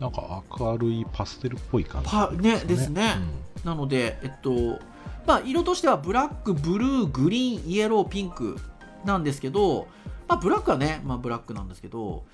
[0.00, 2.10] なんか明るいパステルっぽい感じ。
[2.10, 3.16] パねですね。
[3.64, 4.80] なのでえっと
[5.26, 8.58] まあ色としてはブラックブルーグリーンイエローピンク
[9.04, 9.86] なんですけど
[10.26, 12.24] まあブラックはねまあブラックなんですけど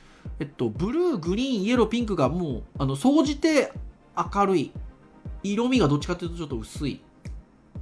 [0.40, 3.72] えっとブルーグリーンイエローピンクがもうあの総じて
[4.34, 4.72] 明るい。
[5.42, 7.00] 色味がどっちかというとちょっと薄い。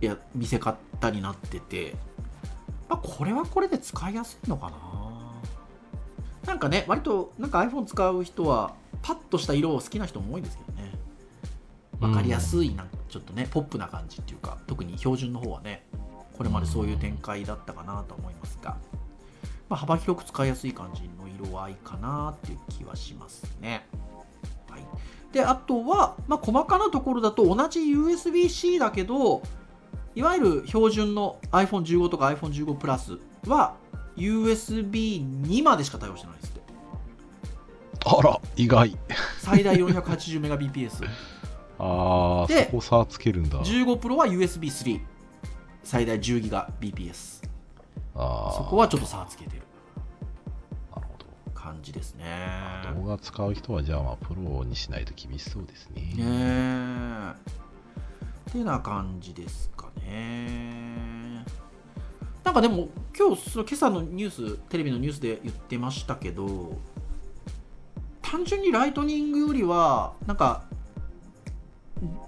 [0.01, 1.95] いや見せ方になってて、
[2.89, 4.77] まあ、これはこれで使いやすいのかな。
[6.47, 10.93] なんかね割となんか iPhone 使う人はパッとした色を好きな人も多いんですけどね。
[11.99, 15.87] 分かりやすいなんかちょっとねポップな感じっていうか特に標準の方はね
[16.37, 18.77] これまでそういう展開だったかなと思いますが、
[19.71, 23.87] まあ、幅広く使いやすい感じの色合いかなっていう気はしますね。
[24.71, 24.83] はい、
[25.33, 29.43] であとは、まあ、細かなところだと同じ USB-C だけど
[30.15, 33.75] いわゆる標準の iPhone15 とか iPhone15 プラスは
[34.17, 36.61] USB2 までしか対応してないですって。
[38.05, 38.97] あら意外。
[39.39, 41.05] 最大 480Mbps
[41.79, 43.61] ああでそこ差つけるんだ。
[43.61, 45.01] 15 Pro は USB3
[45.85, 47.47] 最大 10GBps
[48.15, 48.57] あー。
[48.57, 49.66] そこはちょっと差をつけてる
[51.67, 52.25] 感じですね。
[52.95, 56.13] 動画使う人はじゃあまあプロにしないと厳しそうですね。
[56.15, 57.35] ね
[58.53, 61.45] てな感じですかね。
[62.45, 66.79] なんかでも今日その今朝のニューステレビのニュースで言ってましたけど
[68.23, 70.63] 単純にライトニングよりはなんか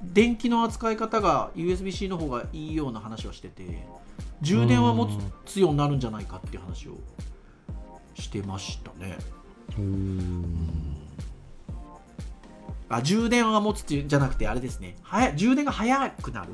[0.03, 3.87] 電気の扱い方が USB-C の方がいいような話をしてて
[4.41, 5.09] 充電は持
[5.47, 6.99] つようになるんじゃないかっていう話を
[8.19, 9.17] してましたね。
[9.77, 10.97] うーん。
[12.91, 14.97] あ充電は持つじゃなくてあれですね。
[15.03, 16.53] はや充電が早くなる、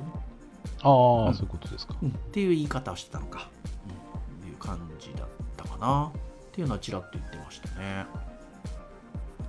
[0.82, 1.94] ああ、そういうことですか。
[1.94, 3.48] っていう言い方をしてたのか、
[3.86, 6.06] うん、っていう感じだったかな。
[6.08, 6.10] っ
[6.52, 8.06] ていうのはちらっと言ってましたね。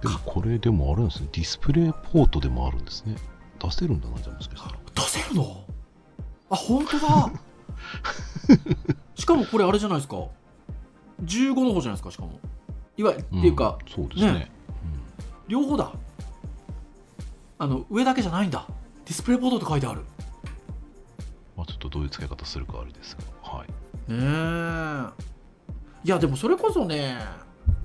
[0.01, 1.29] でもこれでもあるんですね。
[1.31, 3.15] ディスプレイポートでもあるんですね。
[3.59, 5.65] 出せるんだなじゃあもしかしたら出せるの？
[6.51, 7.31] あ本当だ。
[9.15, 10.17] しかもこれあれじゃないですか
[11.23, 12.39] 15の方じゃないですかしかも。
[12.97, 14.33] いわゆる、っていうかんそうですね。
[14.33, 14.51] ね。
[15.47, 15.91] 両方だ。
[17.57, 18.65] あの上だけじゃないんだ。
[19.05, 20.01] ディスプレイポートって書いてある。
[21.55, 23.67] まあ、ちょっとどういう使い方するかあれですがはい。
[24.11, 25.25] ねえ。
[26.03, 27.17] いやでもそれこそね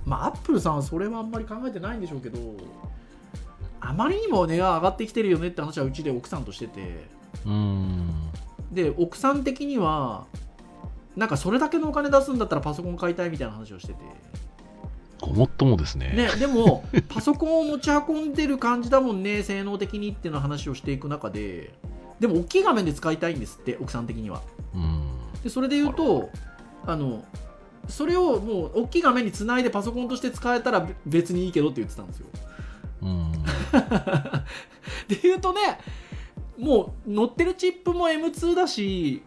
[0.05, 2.39] まあアップルさんはそれはあんまり考えてないんでしょうけど
[3.81, 7.07] あまりにも値が上がってきてるよねって話はうちで奥さんとしてて。
[7.47, 8.31] うーん。
[8.73, 10.27] で奥さん的には
[11.17, 14.01] なんかそれだけのお金出すんだったらパソコン買いたいみたいな話をしてて。
[15.21, 16.13] ごもっともですね。
[16.15, 21.75] ね、でもパソコンを持ち運んでる感じだもんね性能的にっていうの話をしていく中で。
[22.21, 24.43] でも大きい画面で使いたいんですって奥さん的には。
[24.75, 25.03] うん。
[25.43, 26.31] でそれで言うと
[26.87, 27.25] あの
[27.89, 32.27] それをもう大きい画面につないでパソコンとして使えたらべ別にいいけどって言ってたんですよ。
[33.03, 33.33] うん。
[35.09, 35.61] で言うとね
[36.59, 39.23] もう乗ってるチップも M2 だし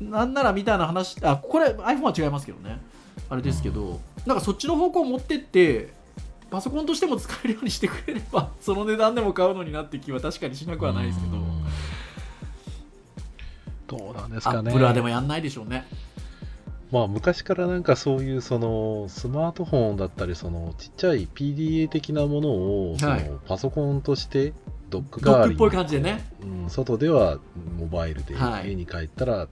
[0.00, 2.80] なんならみたいな話あこれ iPhone は違いますけどね。
[3.28, 5.92] あれですけど、なんかそっちの方向を持ってって
[6.50, 11.36] パソコンとしても使えるようにしてくれれば その値段でも買うのになって気は確かにしなくはないですけど。
[11.36, 11.64] うん。
[13.86, 14.70] どうなんですアかね。
[14.70, 15.84] ップルはでもやんないでしょうね。
[16.90, 23.24] まあ昔からなんかそういうそのスマートフォンだったりそのちっちゃい PDA 的なものをそはい。
[23.28, 24.52] のパソコンとして
[24.88, 25.56] ドックド代わりに。
[25.56, 26.24] ックっぽい感じでね。
[26.42, 27.38] うん、外では
[27.78, 28.70] モバイルで、はい。
[28.70, 29.46] 家に帰ったら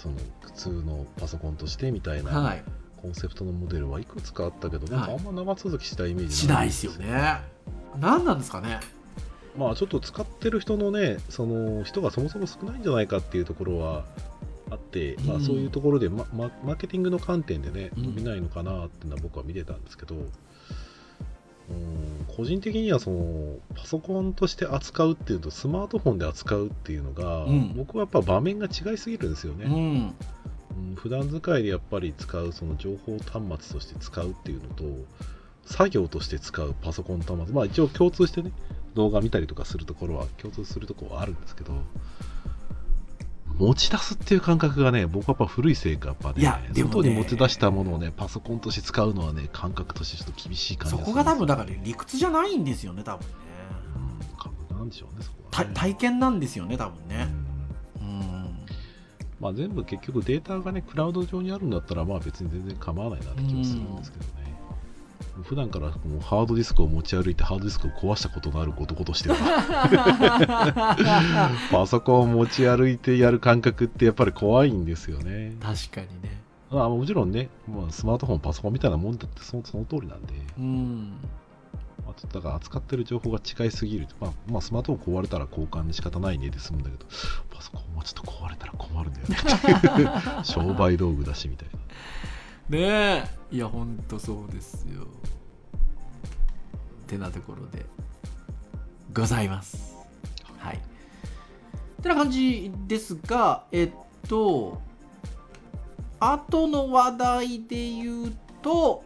[0.00, 2.62] その普通のパソコンとしてみたいなはい。
[3.00, 7.40] コンセプトのモデルはいくつかあったけど、なんかはあんま長続きしたイメージしないですよね。
[7.98, 8.78] 何なんですかね。
[9.56, 14.04] まあちょっと使ってる人のねその人がそもそも少ないんじゃないかっていうところは
[14.70, 18.02] あって、まあ、うんそういうところで、ままマーケティングの観点でねうん。
[18.04, 20.14] 伸びないのかなっていうのは僕は見てたんですけど、
[21.70, 27.74] うん、個人的にはそのパソコンとして扱うっていうとスマートフォンで扱うっていうのが、うん。
[27.76, 29.72] 僕はやっぱ場面が違いすぎるんですよね、うん。
[29.72, 30.14] うん
[30.94, 34.84] 普段使いでやっぱり使うその情報端末として使うっていうのと
[35.64, 37.54] 作業として使うパソコン端末。
[37.54, 38.52] まあ一応共通してね
[38.94, 41.72] 動画見たりとかするところは共通するところはあるんですけど
[43.60, 46.94] 持ち出すっていう感覚がね僕はやっぱ古いせいかやっぱねいやでもね。
[46.94, 53.34] 外に持ち出したものをねパソコンとして使うのはね感覚としてちょっと厳しい感じそがするこが多分だから理屈じゃないんですよね多分ね。
[54.70, 54.76] うん。
[54.78, 55.74] なんでしょうねそこたはね。
[55.74, 57.28] 体験なんですよね多分ね。
[58.00, 58.66] うんうん。
[59.40, 64.49] まあ、全部結局データがねクラウド上にあるんだったらまあ別に全然構わないなって気もするんですけどね、
[65.42, 69.36] 普段からもうハードディスクを持ち歩いてハードディスクを壊したことのある男としては。
[71.70, 75.56] パソコンを持ち歩いてやる感覚ってやっぱり怖いんですよね。
[75.60, 76.40] 確かにね。
[76.70, 81.16] まあ、もちろんね、まあ、スマートフォン、パソコンみたいなもんだってそのその通りなんで、うん。
[82.04, 84.06] まあ、ちょっとだから扱ってる情報が違いすぎる。
[84.06, 87.06] と、まあ、まあ、スマートフォン壊れたら交換で仕方ないねで済むんだけど、
[87.50, 89.36] パソコンもちょっと壊れたら困るんだよね。
[90.44, 91.78] 商売道具だしみたいな。
[92.70, 92.78] ね
[93.50, 93.56] え。
[93.56, 95.08] いやほんとそうですよ。
[97.08, 97.84] てなところで
[99.12, 99.96] ございます。
[100.56, 100.80] はい。
[102.00, 103.90] てな感じですがえっ
[104.28, 104.80] と
[106.20, 109.02] 後の話題で言うと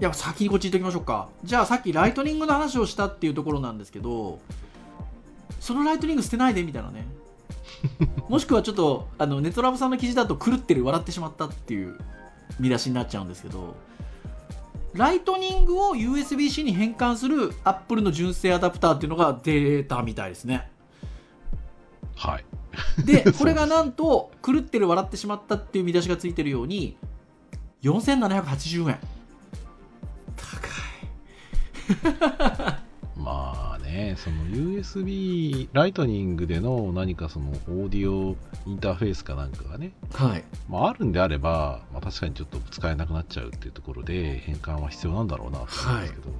[0.00, 1.28] いや先にこっち行っておきましょうか。
[1.44, 4.40] じゃあさっきライトニングの話をしたっていうところなんですけど
[5.60, 7.06] そのライトニング捨てないでみたいなね。
[8.28, 11.98] もしくはちょっとあのネタフルさんの記事だと狂ってる笑ってしまったっていう
[12.58, 13.74] 見出しになっちゃうんですけど
[14.94, 20.70] ライトニングを USB-C に変換するアップルの純正アダプターっていうのが出たみたいですね。
[22.14, 22.44] はい。
[23.04, 26.96] で これがなんと狂ってる笑ってしまったっていう見出しがついてるように
[27.82, 28.98] 4780円。
[30.36, 30.68] 高
[33.16, 33.65] まあ
[33.96, 40.44] ね、その USB ライトニングでの何かそのオーディオインターフェースかなんかがね、いはい。
[40.68, 46.30] まあ、あるんであれば、まあ、確かにちょっと使えなくなっちゃうっていうところで変換は必要なんだろうなと思うんですけど、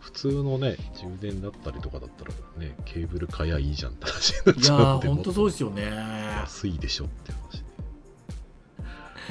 [0.00, 5.82] 普通のね充電だったりとかだったらねケーブル買やいいじゃんって話になっいちゃうので本当そうですよね。
[6.40, 7.64] 安いでしょって話で。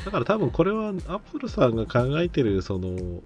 [0.05, 3.21] だから多分これはアップルさんが考えてるその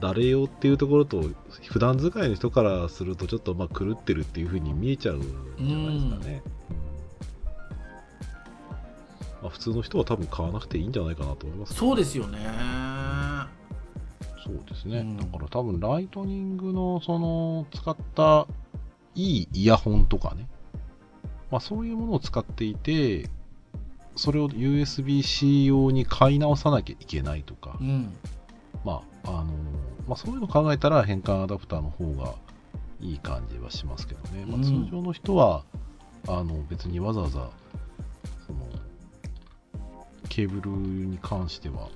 [0.00, 1.22] 誰用っていうところと
[1.68, 6.76] 普段使いの人からするとちょっとまあ狂ってるっていう風に見えちゃうんじゃないですかね、うん。
[9.42, 12.38] まあ、普通の人は多分買わなくていいんじゃないかなと思いますけどそうですよね。
[14.44, 15.16] そうですね、うん。
[15.16, 18.46] だから多分ライトニングのその使った
[19.14, 20.48] いいイヤホンとかね、
[21.50, 23.30] まあ、そういうものを使っていて
[24.16, 28.02] それを USB-C 用に買い直さなきゃいけないとか、うん。
[28.02, 28.08] ま
[29.26, 29.52] ああの
[30.06, 32.34] まあ、そういうのを考えたら変換アダプターの方が
[33.00, 35.64] いい感じはしますけどね、まあ、うん通常の人は、
[36.28, 37.50] あの別にわざわざ
[38.46, 38.66] その
[40.28, 41.88] ケーブルに関しては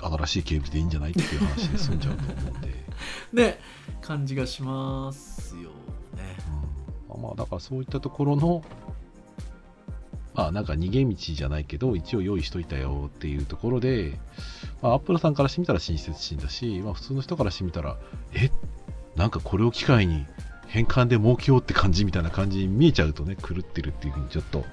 [0.00, 2.68] 新しいケーブルでいいんじゃないっていう話で済んじゃうと思うんで、
[3.32, 3.58] ね
[4.00, 5.70] 感じがしますよ
[6.16, 6.36] ね。
[7.12, 7.22] うん。
[7.22, 8.62] まあ、だからそういったところの
[10.38, 14.12] まあなんか逃げ道じゃないけど一応用意しといたよっていうところで、
[14.80, 17.96] まあ、アップルさんからしてみたら親切心だし、まあ、普通の人からしてみたら
[18.32, 18.48] え？
[19.16, 20.26] なんかこれを機会に
[20.68, 24.64] 変換で儲けようって感じみたいな感じに見えちゃうとね狂ってるっていうふうにちょっと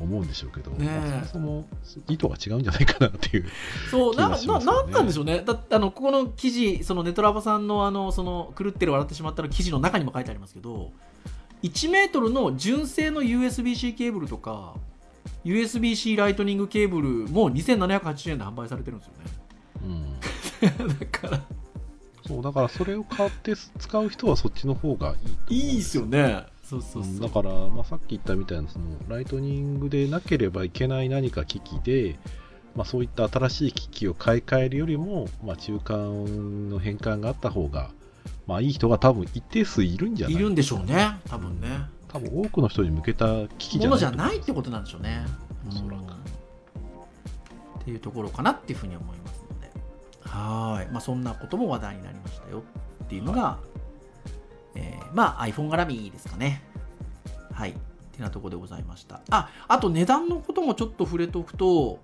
[0.00, 1.08] 思うんでしょうけど、ねえ。
[1.10, 3.46] まあそもそも意図が違うんじゃないかなっていう
[3.92, 5.44] そうなななんなんでしょうね。
[5.46, 10.90] だあのここの記事そのネトラボさんのあのその狂ってる笑ってしまったの記事の中にも書いてありますけど
[11.62, 14.74] 1メートルの純正の USB-C ケーブルとか
[15.44, 19.12] USB-C ライトニングケーブルも2780円で販売されてるんですよ
[19.82, 20.02] うん。
[20.02, 20.18] ね
[21.00, 21.42] だから。
[22.26, 25.16] そうだからそれを買って使う人はそっちの方が
[25.50, 26.44] いいいいですよね。
[26.62, 32.18] そうそうそう、うんだから、まあ、さっき言ったみたいなそのライトニングでなければいけない何か機器で、
[32.74, 37.90] まあ、そういった新しい機器を買い替えるよりも、まあ、中間の変換があった方が、
[38.46, 41.68] まあ、いい人が多分一定数いるんじゃないいるんでしょうね多分ね
[42.12, 45.24] 多分多くの人に向けた機器じゃないものじゃないってことなんでしょうね。
[45.68, 46.00] おそらく。
[46.00, 46.22] うん
[47.82, 49.70] っていうところかなっていうふうに思いますので、
[50.20, 52.62] はーい、まあ、そんなことも話題になりましたよ
[53.04, 53.58] っていうのが、
[54.76, 56.62] えーまあ iPhone 絡みですかね。
[57.52, 57.74] はい、っ
[58.12, 59.20] てなところでございました。
[59.30, 61.98] あ、あと値段のこともちょっと触れておくと、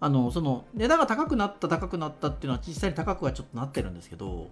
[0.00, 4.50] あのその値段が高くなった高くなったっていうのは実際に高くはちょっとなってるんですけど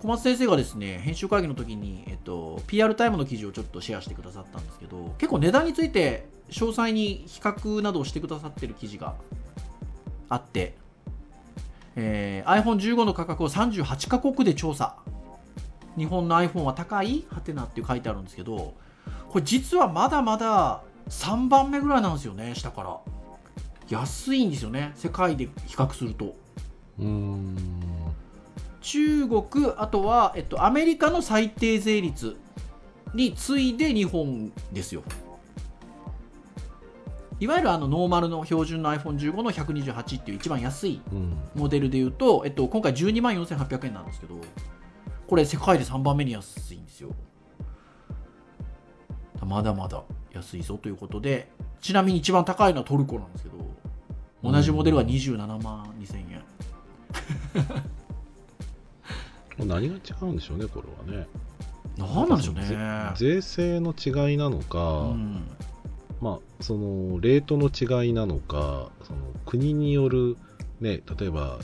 [0.00, 9.14] 小松先生がですね編集会議の時に、えっと、PR タイムの記事をちょっとシェアしてくださったんですけど結構値段について詳細に比較などをしてくださってる記事が
[10.30, 10.74] あって、
[11.96, 14.96] えー iPhone15 の価格を38カ国で調査。
[15.96, 17.26] 日本の iPhone は高い？
[17.28, 18.74] はてなって書いてあるんですけど
[19.28, 22.98] これ実はまだまだ3番目ぐらいなんですよね下から。
[23.88, 26.36] 安いんですよね世界で比較すると。
[26.98, 27.56] うーん。
[28.80, 29.44] 中国
[29.76, 32.36] あとは、えっと、アメリカの最低税率
[33.14, 35.02] に次いで日本ですよ。
[37.40, 41.38] いわゆるあのノーマルの標準の iPhone15 の128っていう一番安いうん。
[41.54, 44.38] モデルでいうと、えっと、今回12万4800円なんですけど
[45.26, 47.10] これ世界で3番目に安いんですよ。
[49.46, 50.02] まだまだ
[50.32, 51.50] 安いぞということで
[51.80, 53.56] ちなみに一番高いのはトルコなんですけど
[54.42, 56.44] 同じモデルは27万2000円
[59.64, 61.26] 何が違うんでしょうねこれはね。
[61.96, 62.62] 何なんでしょうね。
[63.16, 65.42] ぜ税制の違いなのか、うん。
[66.20, 70.36] まあ、そのレートの違いなのかその国による、
[70.80, 71.58] ね、例えば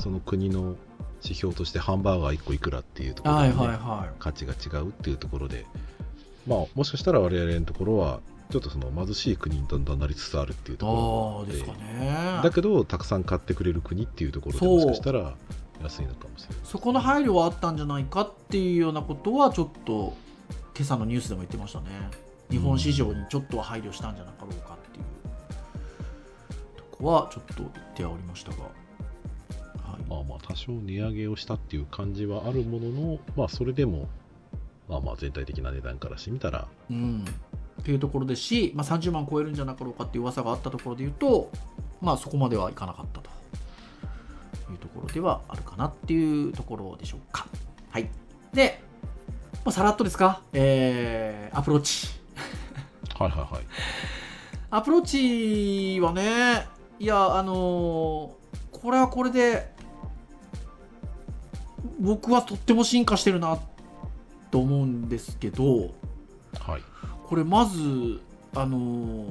[0.00, 0.74] その国の
[1.22, 4.14] 指標としてハンバーガー1個いくらっていうところで、ねはいはいはい。
[4.18, 5.66] 価値が違うっていうところで、
[6.46, 8.20] まあ、もしかしたら我々のところは
[8.50, 12.40] ちょっとその貧しい国にだんだんなりつつあるっていうところああですかね。
[12.42, 15.34] だけどたくさん買ってくれる国っていうところでもしかしたら
[15.82, 20.14] 安いのかもしれないそこの配慮はあったんじゃないかっていうようなことはちょっと
[20.76, 21.86] 今朝のニュースでも言ってましたね。
[22.50, 25.04] 日本市場にちょっとは配慮したんじゃなかろうかっていう。
[26.76, 28.70] とこはちょっと言ってはおりましたが、は
[29.98, 30.02] い。
[30.08, 34.08] まあまあ多少値上げをしたっていう感じはあるもののまあそれでも
[34.88, 36.66] まあまあ全体的な値段からしてみたら。
[36.90, 37.24] うん、
[37.80, 41.50] っていうところですし、まあ、30万超えるんじゃなかろうかっていう噂があったところで言うと、
[42.00, 43.30] まあ、そこまではいかなかったと
[44.70, 47.46] いうところではあるかなっていうところでしょうか。
[47.90, 48.08] はい、
[48.52, 48.82] で、
[49.64, 52.08] まあ、さらっとですか、えーアプローチ。
[53.18, 53.64] はいはいはい
[54.70, 55.02] アプロー
[55.96, 56.66] チはね、
[56.98, 58.40] いや、あのー
[58.80, 59.74] これはこれで、
[62.00, 63.58] 僕はとっても進化してるな
[64.50, 65.90] と思うんですけど、
[66.58, 66.82] はい
[67.26, 68.20] これまず
[68.54, 69.26] あのー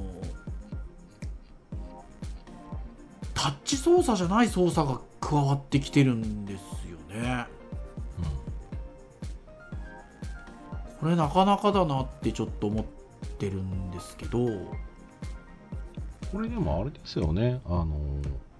[3.33, 7.45] タッチ操作じゃない操作が加わってきてるんですよね。
[10.99, 12.85] これなかなかだなってちょっと思っ
[13.37, 14.39] てるんですけど。
[16.31, 17.87] これでもあれですよね、あの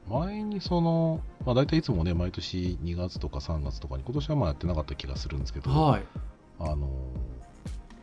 [0.10, 6.04] 前にその、まあ、大体いつもね、毎年2月とか3月とかに、今年はまあやってなかった気がするんですけど、はい。
[6.60, 6.90] あの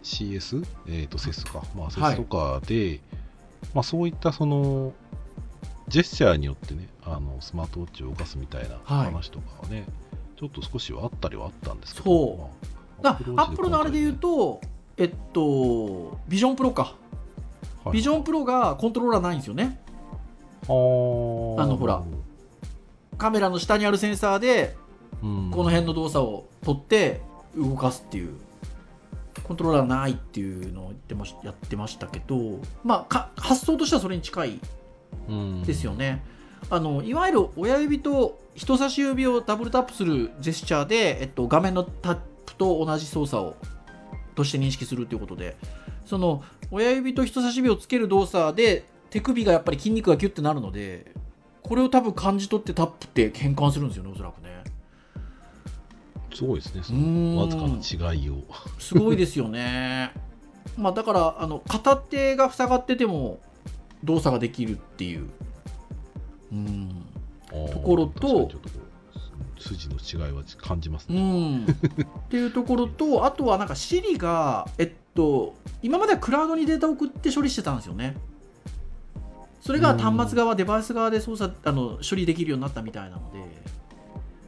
[0.05, 2.15] CS、えー、とセスか、まあ、セはい。
[2.15, 3.01] スとかで、
[3.75, 4.93] まあ、そういったその
[5.89, 9.07] ジェスチャーによってね、あのスマートウォッチを動かすみたいなはい。
[9.07, 9.87] 話とかはね、
[10.37, 12.51] ちょっと少しはあったりはあったんですけど、そ
[13.01, 13.05] う。
[13.05, 14.61] まあだアップルのあれで言う、と
[14.97, 16.95] えっとビジョンプロか。
[17.93, 19.81] ビジョンプロがコントローラーないんですよね。
[20.63, 22.03] あのほら
[23.17, 24.77] カメラの下にあるセンサーで
[25.23, 25.51] うん。
[25.53, 27.21] この辺の動作を取って
[27.57, 28.35] 動かすっていう。
[29.45, 34.61] コントローラーないっていうのを言ってましやってましたけど、まあ、か発想としてはそれに近いうん
[35.65, 36.25] ですよね。
[36.71, 43.57] あのいわゆる親指と人差し指をダブルタップするジェスチャーで、えっと、画面のタップと同じ操作を
[44.35, 45.57] として認識するということで
[46.07, 51.13] その親指と人差し指をつける動作で手首がやっぱり筋肉がキュッてなるので
[51.63, 54.57] これを多分感じ取ってタップって変換するんですよねおそらくね。
[56.35, 58.45] すごいですね、そのわずかな違いを。
[58.79, 60.13] すごいですよね。
[60.77, 63.41] まあだからあの片手が塞がってても
[64.05, 65.29] 動作ができるっていう。
[66.53, 67.07] うん。
[67.73, 68.51] ところと
[69.59, 71.59] 筋の違いは感じますうね。
[71.59, 71.67] ん、っ
[72.29, 78.17] ていうところとあとはなんか Siri がえっと今まではクラウドにデータを送って処理してたんですよね。
[79.61, 83.41] それが端末側、デバイス側で操作あの処理できるようになったみたいなので、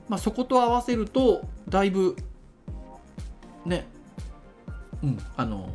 [0.09, 2.14] まあ、そこと合わせるとだいぶ
[3.66, 3.88] ね、
[5.03, 5.70] うん、あの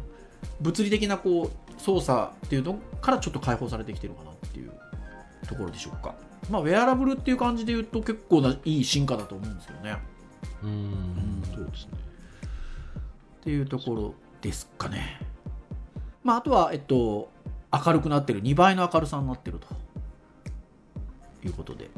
[0.61, 4.71] 物理的なこう操作っていうのからちょっと解放されてきてるかなっていう
[5.47, 6.15] ところでしょうか。
[6.49, 9.97] まあ、ウェアラブルっていう感じで言うと結構ないい進化だと思うんですよね。
[10.63, 10.91] うん
[11.41, 11.91] んそうですね。
[13.41, 15.19] っていうところですかね。
[16.23, 17.29] まあ、あとは、えっと、
[17.71, 19.67] 明るくなってる、2倍の明るさになってると
[21.45, 21.89] いうことで、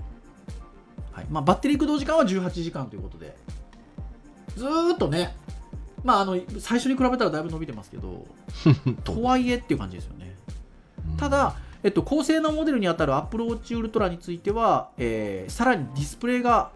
[1.12, 3.36] はいまあ、バッテリー駆動時間は18時間ということで、
[4.56, 5.36] ずーっとね、
[6.06, 8.26] まあ、あの最初に比べたらだいぶ伸びてますけど、
[9.04, 10.36] とはいえっていう感じですよね。
[11.10, 16.72] うんただ、えっと、高性能モデルにあたる Apple Watch Ultra については、えーさらにディスプレイが、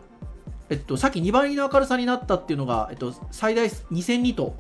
[0.70, 4.56] えっと、さっき2倍の明るさになったっていうのが、えっと、最大2000ニット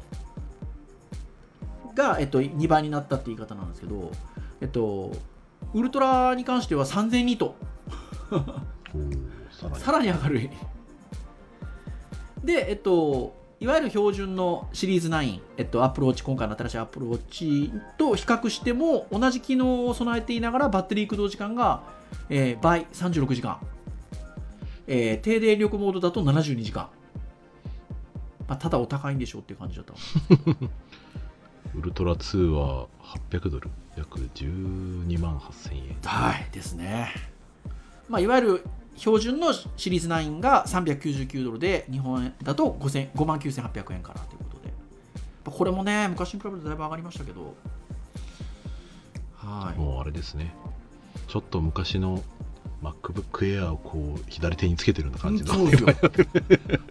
[1.95, 4.11] が、えっと、2倍になったって言い方なんですけど、
[4.61, 5.11] えっと、
[5.73, 7.55] ウルトラに関しては3000ニット
[8.31, 10.49] おーさらにさらに明るい。
[12.43, 21.83] で、えっと、いわゆる標準のシリーズ9、えっと、Apple Watch、今回の新しい Apple Watch と比較しても、同じ機能を備えていながら、バッテリー駆動時間が、
[22.29, 23.59] えー倍、36時間。
[24.87, 26.87] えー低電力モードだと72時間。
[28.47, 29.93] まあ、ただお高いんでしょうっていう感じだった。
[31.77, 32.87] ウルトラ2は
[33.29, 35.97] 800ドル、約12万8000円。
[36.03, 37.09] はいですね。
[38.07, 38.63] まあ、いわゆる
[38.99, 44.73] 標準のシリーズ9が399ドルで、日本円だと5000 5万9800円からということで、
[45.45, 47.55] これもね、昔に比べてだいぶ上がりましたけど、
[49.35, 49.79] はい。
[49.79, 50.53] もうあれですね。
[51.27, 52.21] ちょっと昔の
[52.83, 55.89] MacBook Air をこう左手につけてるような感じの、そうですよ。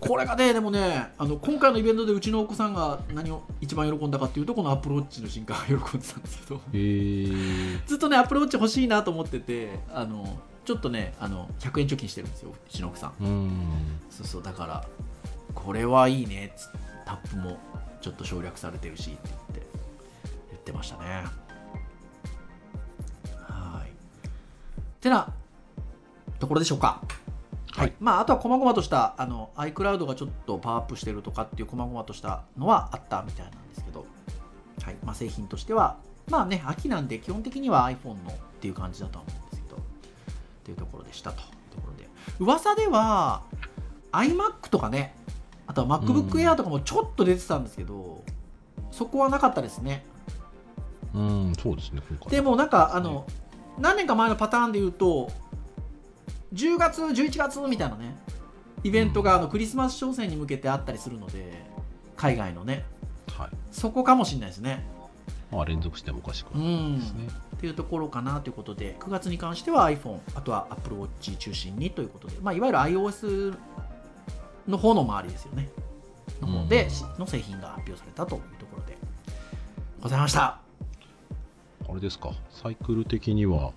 [0.00, 6.61] これがねでもねあの今回のイベントでうちのお子さんが何を一番喜んだかっていうとこの Apple Watch の進化が喜んでたんですけど。
[6.72, 7.86] へー。
[7.86, 10.38] ずっとね Apple Watch 欲しいなと思っててあの
[10.68, 13.24] ちょっとねあの100円貯金してるんですようちの奥さん。
[13.24, 13.50] うん。
[14.10, 14.86] そうそうだから
[15.54, 17.56] これはいいねっつってタップも
[18.02, 19.66] ちょっと省略されてるしって言って
[20.50, 21.24] 言ってましたね。
[23.46, 23.90] はい。
[25.00, 25.32] てな
[26.38, 27.00] ところでしょうか。
[27.70, 27.94] はい。
[27.98, 34.04] まああとは細々としたあの iCloud がちょっとパワーアップしてるとかっていう細々としたのはあったみたいなんですけど、
[34.82, 34.96] はい。
[35.02, 35.96] まあ、製品としては
[36.28, 39.47] まあね秋なんで基本的には iPhone のっていう感じだとは思うん
[40.68, 42.08] っていうところでしたというところで。
[42.38, 43.42] 噂では
[44.12, 45.14] iMac とかね
[45.66, 48.22] あとは MacBook Air とかもちょっと出てたんですけど、
[48.90, 50.04] そこはなかったですね。
[51.14, 53.26] うんそうですねでもなんかあの
[53.78, 55.32] 何年か前のパターンで言うと
[56.52, 58.14] 10月11月みたいなね
[58.84, 61.64] イベントがあのクリスマス商戦に向けてあったりするので
[62.16, 62.84] 海外のね。
[63.32, 63.48] はい。
[63.70, 64.84] そこかもしれないですね。
[65.50, 67.28] まあ連続してもおかしくうないんですね、
[67.59, 73.59] っていうところかなということで9月に関しては iPhone あとは Apple Watch 中心にということで、まあ、いわゆる iOS
[74.68, 75.68] の方の周りですよね。
[76.40, 76.88] の方で、
[77.18, 78.96] の製品が発表されたというところで
[80.00, 80.61] ございました。
[81.88, 82.32] あれですか？
[82.50, 83.72] サイクル的には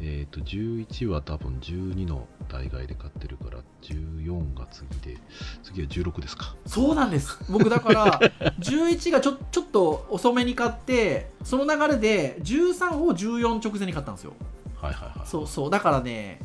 [0.00, 5.20] えっ、と11は多分12の代替で買ってるから14が次で
[5.62, 6.54] 次は16ですか。
[6.66, 7.38] そうなんです。
[7.50, 8.20] 僕だから
[8.60, 14.34] 11がちょちょっと遅めに買ってその流れで13を14直前に買ったんですよ。
[14.80, 15.28] はいはいはい。
[15.28, 16.40] そうそうだからね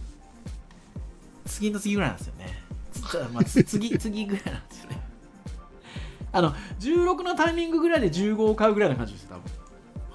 [1.45, 2.64] 次の次ぐらいなんですよね。
[2.91, 5.01] つまあ、つ 次次ぐらいなんですよね。
[6.32, 9.43] あの16のタイミングぐらいで15を買うぐらいな感じです多分。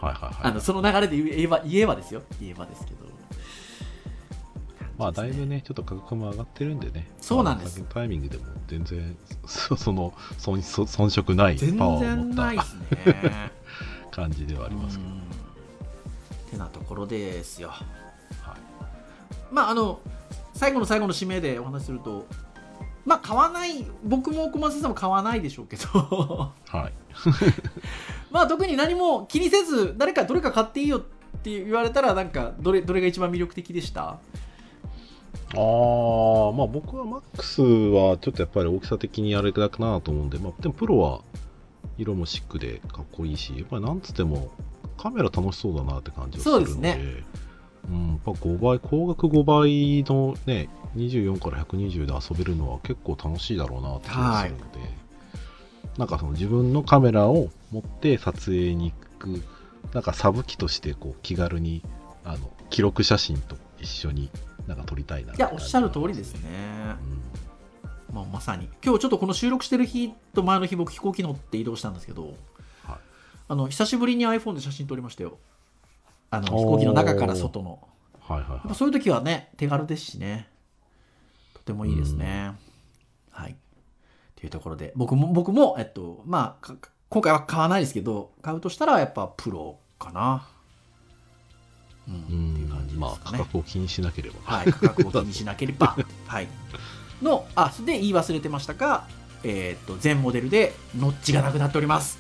[0.01, 0.35] はいはいはい。
[0.43, 2.23] あのその流れで言えば言えばですよ。
[2.41, 3.08] 言えばですけど
[4.99, 7.09] まあだいぶねちょっと価格も上がってるんでね。
[7.21, 7.79] そうなんです。
[7.81, 13.53] まあタイミングでも全然 そその遜遜遜色ない全パワーを然持っないですね。
[14.11, 15.23] た 感じではありますけど、うん。
[16.51, 17.69] てなところですよ。
[17.69, 17.85] はい。
[19.53, 20.01] まああの
[20.55, 22.27] 最後の最後の締めでお話しすると
[23.07, 26.53] まあ買わない僕も小松先生も買わないでしょうけど。
[26.67, 26.93] はい。
[28.33, 31.01] まあ特に何も気にせず誰かどれか買っていいよっ
[31.43, 34.19] て言われたらなんかどれどれが一番魅力的でした？
[35.55, 41.23] あーまあ僕は MAX はちょっとやっぱり大きさ的にやれたかなと思うんで、まあ、でもプロは
[41.97, 44.51] 色もシックでかっこいいしやっぱりなんつっても
[44.97, 46.67] カメラ楽しそうだなって感じがするので。
[46.67, 47.25] そうですね。
[47.89, 54.65] うん、やっぱ5倍光学5倍のね24から120で遊べるのは結構楽しいだろうなって気がするので、
[55.97, 59.43] なんかその自分のカメラを持って撮影に行く
[59.95, 61.83] なんかサブ機としてこう気軽に
[62.25, 64.31] あの記録写真と一緒に
[64.69, 66.51] なんか撮りたいないやおっしゃる通りですね、
[68.13, 68.69] まあ、まさに。
[68.85, 72.35] 今日ちょっとこの収録してる日と前の日僕飛行機乗って移動したんですけど
[72.85, 72.97] はい。
[73.49, 75.39] あの久しぶりに iPhone で写真撮りましたよ。
[76.31, 77.81] あの飛行機の中から外の。
[78.21, 78.75] はいはいはい。
[78.75, 80.51] そういう時はね手軽ですしね。
[81.55, 82.53] とてもいいですね、
[83.31, 83.57] はい。
[84.37, 86.77] というところで僕も僕もえっとまあか
[87.09, 90.47] 今回は買わないですけど買うとしたらやっぱプロかな
[92.09, 95.97] うん、うっていう感じんまあですかね、価格を気にしなければ、はい、価格を気にしなければ、
[96.27, 96.49] はい、
[97.23, 99.07] のあで言い忘れてましたが、
[99.43, 102.19] えー、と全モデルでノッチがなくなっております。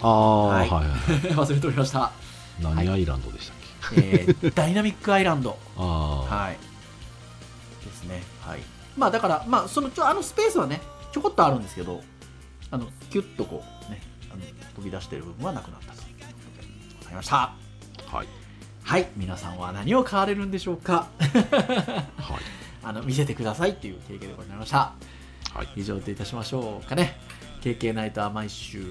[0.00, 0.98] ああ、ははいい、はいはい。
[1.36, 2.12] 忘れておりました、
[2.60, 3.56] 何アイランドでしたっ
[3.94, 5.58] け、えーダイナミックアイランド。
[5.76, 6.58] ああ、はい。
[7.84, 8.22] ですね。
[8.40, 8.60] はい。
[8.96, 10.80] まあだからまあそのちょあのスペースはね
[11.12, 12.02] ちょこっとあるんですけど
[12.70, 14.02] あのキュッとこうね
[14.32, 14.42] あの
[14.74, 16.02] 飛び出してる部分はなくなったと。
[16.02, 16.24] いうこ
[16.56, 16.68] とで
[16.98, 17.36] ございました。
[18.06, 18.39] はい
[18.90, 21.06] はい皆さんは何を買われるんでしょうか？
[21.20, 22.42] はい。
[22.82, 24.94] あの見せてくださいっていう経験でございました。
[25.54, 25.68] はい。
[25.80, 27.16] 以上といたしましょうかね。
[27.62, 28.82] KK ナイトは毎週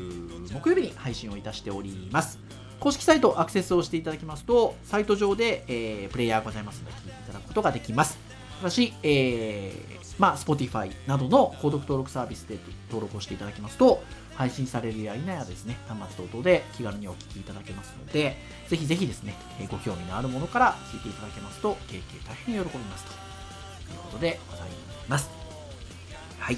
[0.54, 2.40] 木曜日に配信をいたしております。
[2.80, 8.18] 公式サイトアクセスをしていただきますとサイト上で、えープレイヤーございますので聞いていただくことができます。
[8.60, 12.60] ただし、えーまあ、Spotify などの購読登録サービスで
[12.90, 14.04] 登録をしていただきますと
[14.36, 18.36] 配信されるや否やですね端末等々で気軽にお聞きいただけますので
[18.68, 23.30] ぜひぜひですねえーご興味のあるものから聞いていただけますと KK 大変喜びますと。
[23.90, 24.68] いうことでござい
[25.08, 25.30] ます。
[26.40, 26.58] はい。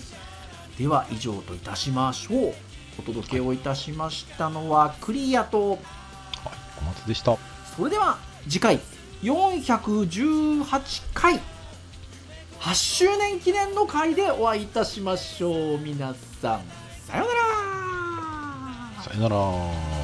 [0.78, 2.53] では以上といたしましょう。
[2.99, 5.72] お届けをいたしましたのはクリアと。
[5.72, 5.80] はい
[6.78, 7.38] 小松でした。
[7.76, 8.80] それでは次回
[9.24, 11.39] 418回
[12.62, 15.78] 8周年記念の回でお会いいたしましょう。
[15.80, 16.62] 皆さん
[17.07, 19.01] さようなら。
[19.01, 20.01] さよなら。